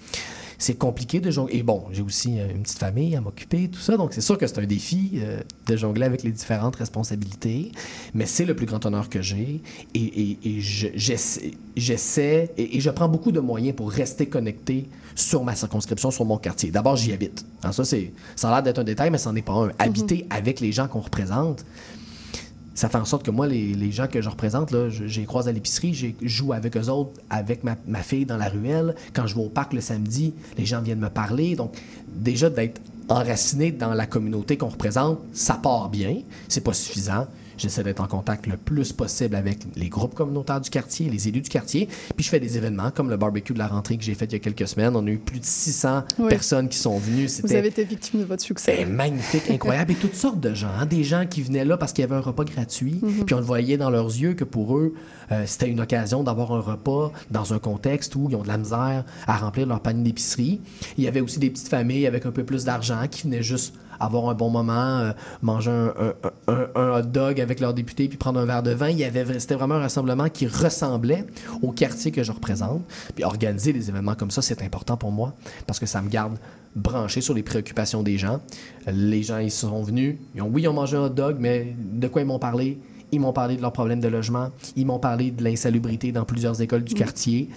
[0.60, 1.56] c'est compliqué de jongler.
[1.56, 3.96] Et bon, j'ai aussi euh, une petite famille à m'occuper, tout ça.
[3.96, 7.72] Donc, c'est sûr que c'est un défi euh, de jongler avec les différentes responsabilités.
[8.14, 9.62] Mais c'est le plus grand honneur que j'ai.
[9.94, 14.26] Et, et- et je- j'essaie, j'essaie et, et je prends beaucoup de moyens pour rester
[14.26, 16.70] connecté sur ma circonscription, sur mon quartier.
[16.70, 17.44] D'abord, j'y habite.
[17.62, 19.70] Alors, ça, c'est, ça a l'air d'être un détail, mais ça n'en est pas un.
[19.78, 21.64] Habiter avec les gens qu'on représente,
[22.74, 25.04] ça fait en sorte que moi, les, les gens que je représente, là, je,
[25.48, 28.94] à l'épicerie, j'ai- je joue avec eux autres, avec ma, ma fille dans la ruelle.
[29.12, 31.56] Quand je vais au parc le samedi, les gens viennent me parler.
[31.56, 31.72] Donc,
[32.08, 36.18] déjà, d'être enraciné dans la communauté qu'on représente, ça part bien.
[36.48, 37.26] C'est pas suffisant.
[37.60, 41.42] J'essaie d'être en contact le plus possible avec les groupes communautaires du quartier, les élus
[41.42, 41.88] du quartier.
[42.16, 44.32] Puis je fais des événements comme le barbecue de la rentrée que j'ai fait il
[44.32, 44.96] y a quelques semaines.
[44.96, 46.28] On a eu plus de 600 Oui.
[46.30, 47.28] personnes qui sont venues.
[47.44, 48.76] Vous avez été victime de votre succès.
[48.80, 49.92] eh, magnifique, incroyable.
[49.92, 50.70] Et toutes sortes de gens.
[50.78, 50.86] hein.
[50.86, 53.00] Des gens qui venaient là parce qu'il y avait un repas gratuit.
[53.26, 54.94] Puis on le voyait dans leurs yeux que pour eux,
[55.30, 58.56] euh, c'était une occasion d'avoir un repas dans un contexte où ils ont de la
[58.58, 60.60] misère à remplir leur panier d'épicerie.
[60.96, 63.74] Il y avait aussi des petites familles avec un peu plus d'argent qui venaient juste
[64.00, 68.44] avoir un bon moment, euh, manger un, hot dog avec leur député puis prendre un
[68.44, 68.90] verre de vin.
[68.90, 71.24] Y avait, c'était vraiment un rassemblement qui ressemblait
[71.62, 72.82] au quartier que je représente.
[73.14, 75.34] Puis organiser des événements comme ça, c'est important pour moi
[75.66, 76.36] parce que ça me garde
[76.74, 78.40] branché sur les préoccupations des gens.
[78.86, 81.74] Les gens, ils sont venus, ils ont, oui, ils ont mangé un hot dog, mais
[81.78, 82.78] de quoi ils m'ont parlé?
[83.12, 86.60] Ils m'ont parlé de leurs problèmes de logement, ils m'ont parlé de l'insalubrité dans plusieurs
[86.60, 86.98] écoles du Mm.
[86.98, 87.48] quartier.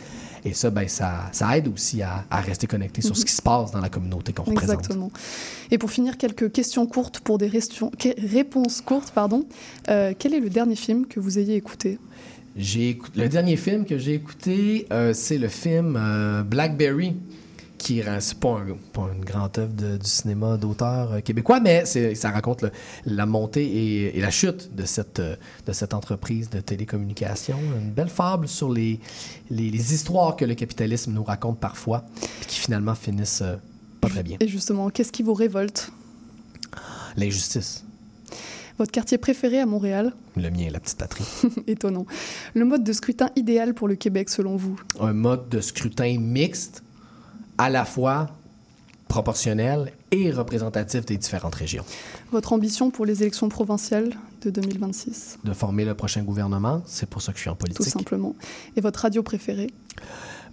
[0.46, 3.42] Et ça, ben, ça, ça aide aussi à, à rester connecté sur ce qui se
[3.42, 4.80] passe dans la communauté qu'on représente.
[4.80, 5.10] Exactement.
[5.72, 7.50] Et pour finir, quelques questions courtes pour des
[8.18, 9.12] réponses courtes.
[9.16, 9.46] Pardon.
[9.90, 11.98] Euh, quel est le dernier film que vous ayez écouté?
[12.58, 17.16] J'ai écou- Le dernier film que j'ai écouté, euh, c'est le film euh, Blackberry,
[17.84, 21.60] qui est c'est pas, un- pas une grande œuvre de- du cinéma d'auteur euh, québécois,
[21.60, 22.72] mais ça raconte le-
[23.06, 25.36] la montée et, et la chute de cette, euh,
[25.68, 27.58] de cette entreprise de télécommunication.
[27.80, 29.00] Une belle fable sur les,
[29.50, 32.06] les, les histoires que le capitalisme nous raconte parfois,
[32.40, 33.56] puis qui finalement finissent euh,
[34.00, 34.38] pas très bien.
[34.40, 35.92] Et justement, qu'est-ce qui vous révolte?
[37.18, 37.84] L'injustice,
[38.80, 40.14] Votre quartier préféré à Montréal?
[40.36, 41.26] Le mien, la petite patrie.
[41.68, 42.06] Étonnant.
[42.56, 44.80] Le mode de scrutin idéal pour le Québec selon vous?
[45.00, 46.82] Un mode de scrutin mixte,
[47.58, 48.30] à la fois
[49.08, 51.84] proportionnel et représentatif des différentes régions.
[52.32, 54.10] Votre ambition pour les élections provinciales
[54.42, 57.60] de 2026 De former le prochain gouvernement, c'est pour ça que je suis en Tout
[57.60, 57.86] politique.
[57.90, 58.36] simplement.
[58.76, 59.72] Et votre radio préférée?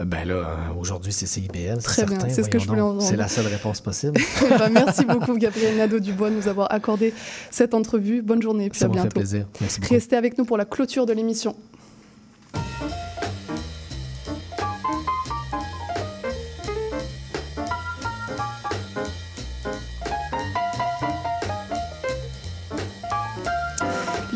[0.05, 1.83] Ben là, euh, aujourd'hui, c'est CIBL.
[1.83, 3.03] Très bien, c'est ce que je voulais entendre.
[3.03, 4.19] C'est la seule réponse possible.
[4.45, 7.13] Eh ben, Merci beaucoup Gabriel Nadeau-Dubois de nous avoir accordé
[7.51, 8.23] cette entrevue.
[8.23, 9.21] Bonne journée et puis Ça à m'a fait bientôt.
[9.21, 9.47] plaisir.
[9.61, 9.93] Merci beaucoup.
[9.95, 11.55] Restez avec nous pour la clôture de l'émission.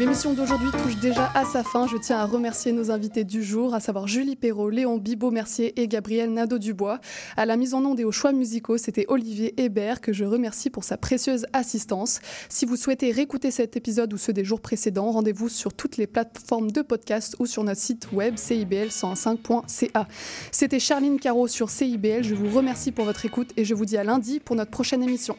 [0.05, 1.87] L'émission d'aujourd'hui touche déjà à sa fin.
[1.87, 5.89] Je tiens à remercier nos invités du jour, à savoir Julie Perrault, Léon Bibot-Mercier et
[5.89, 7.01] Gabriel Nadeau-Dubois.
[7.39, 10.69] À la mise en onde et aux choix musicaux, c'était Olivier Hébert que je remercie
[10.69, 12.21] pour sa précieuse assistance.
[12.51, 16.07] Si vous souhaitez réécouter cet épisode ou ceux des jours précédents, rendez-vous sur toutes les
[16.07, 20.07] plateformes de podcast ou sur notre site web cibl105.ca.
[20.53, 22.25] C'était Charline Caro sur CIBL.
[22.25, 25.03] Je vous remercie pour votre écoute et je vous dis à lundi pour notre prochaine
[25.03, 25.39] émission.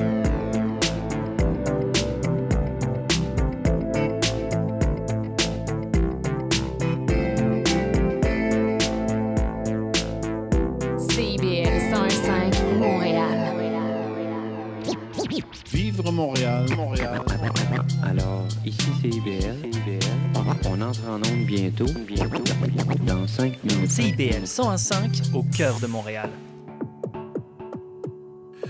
[20.91, 22.43] entre en onde bientôt, bientôt,
[23.07, 23.89] dans 5 minutes.
[23.89, 26.29] CIBL 105 au cœur de Montréal.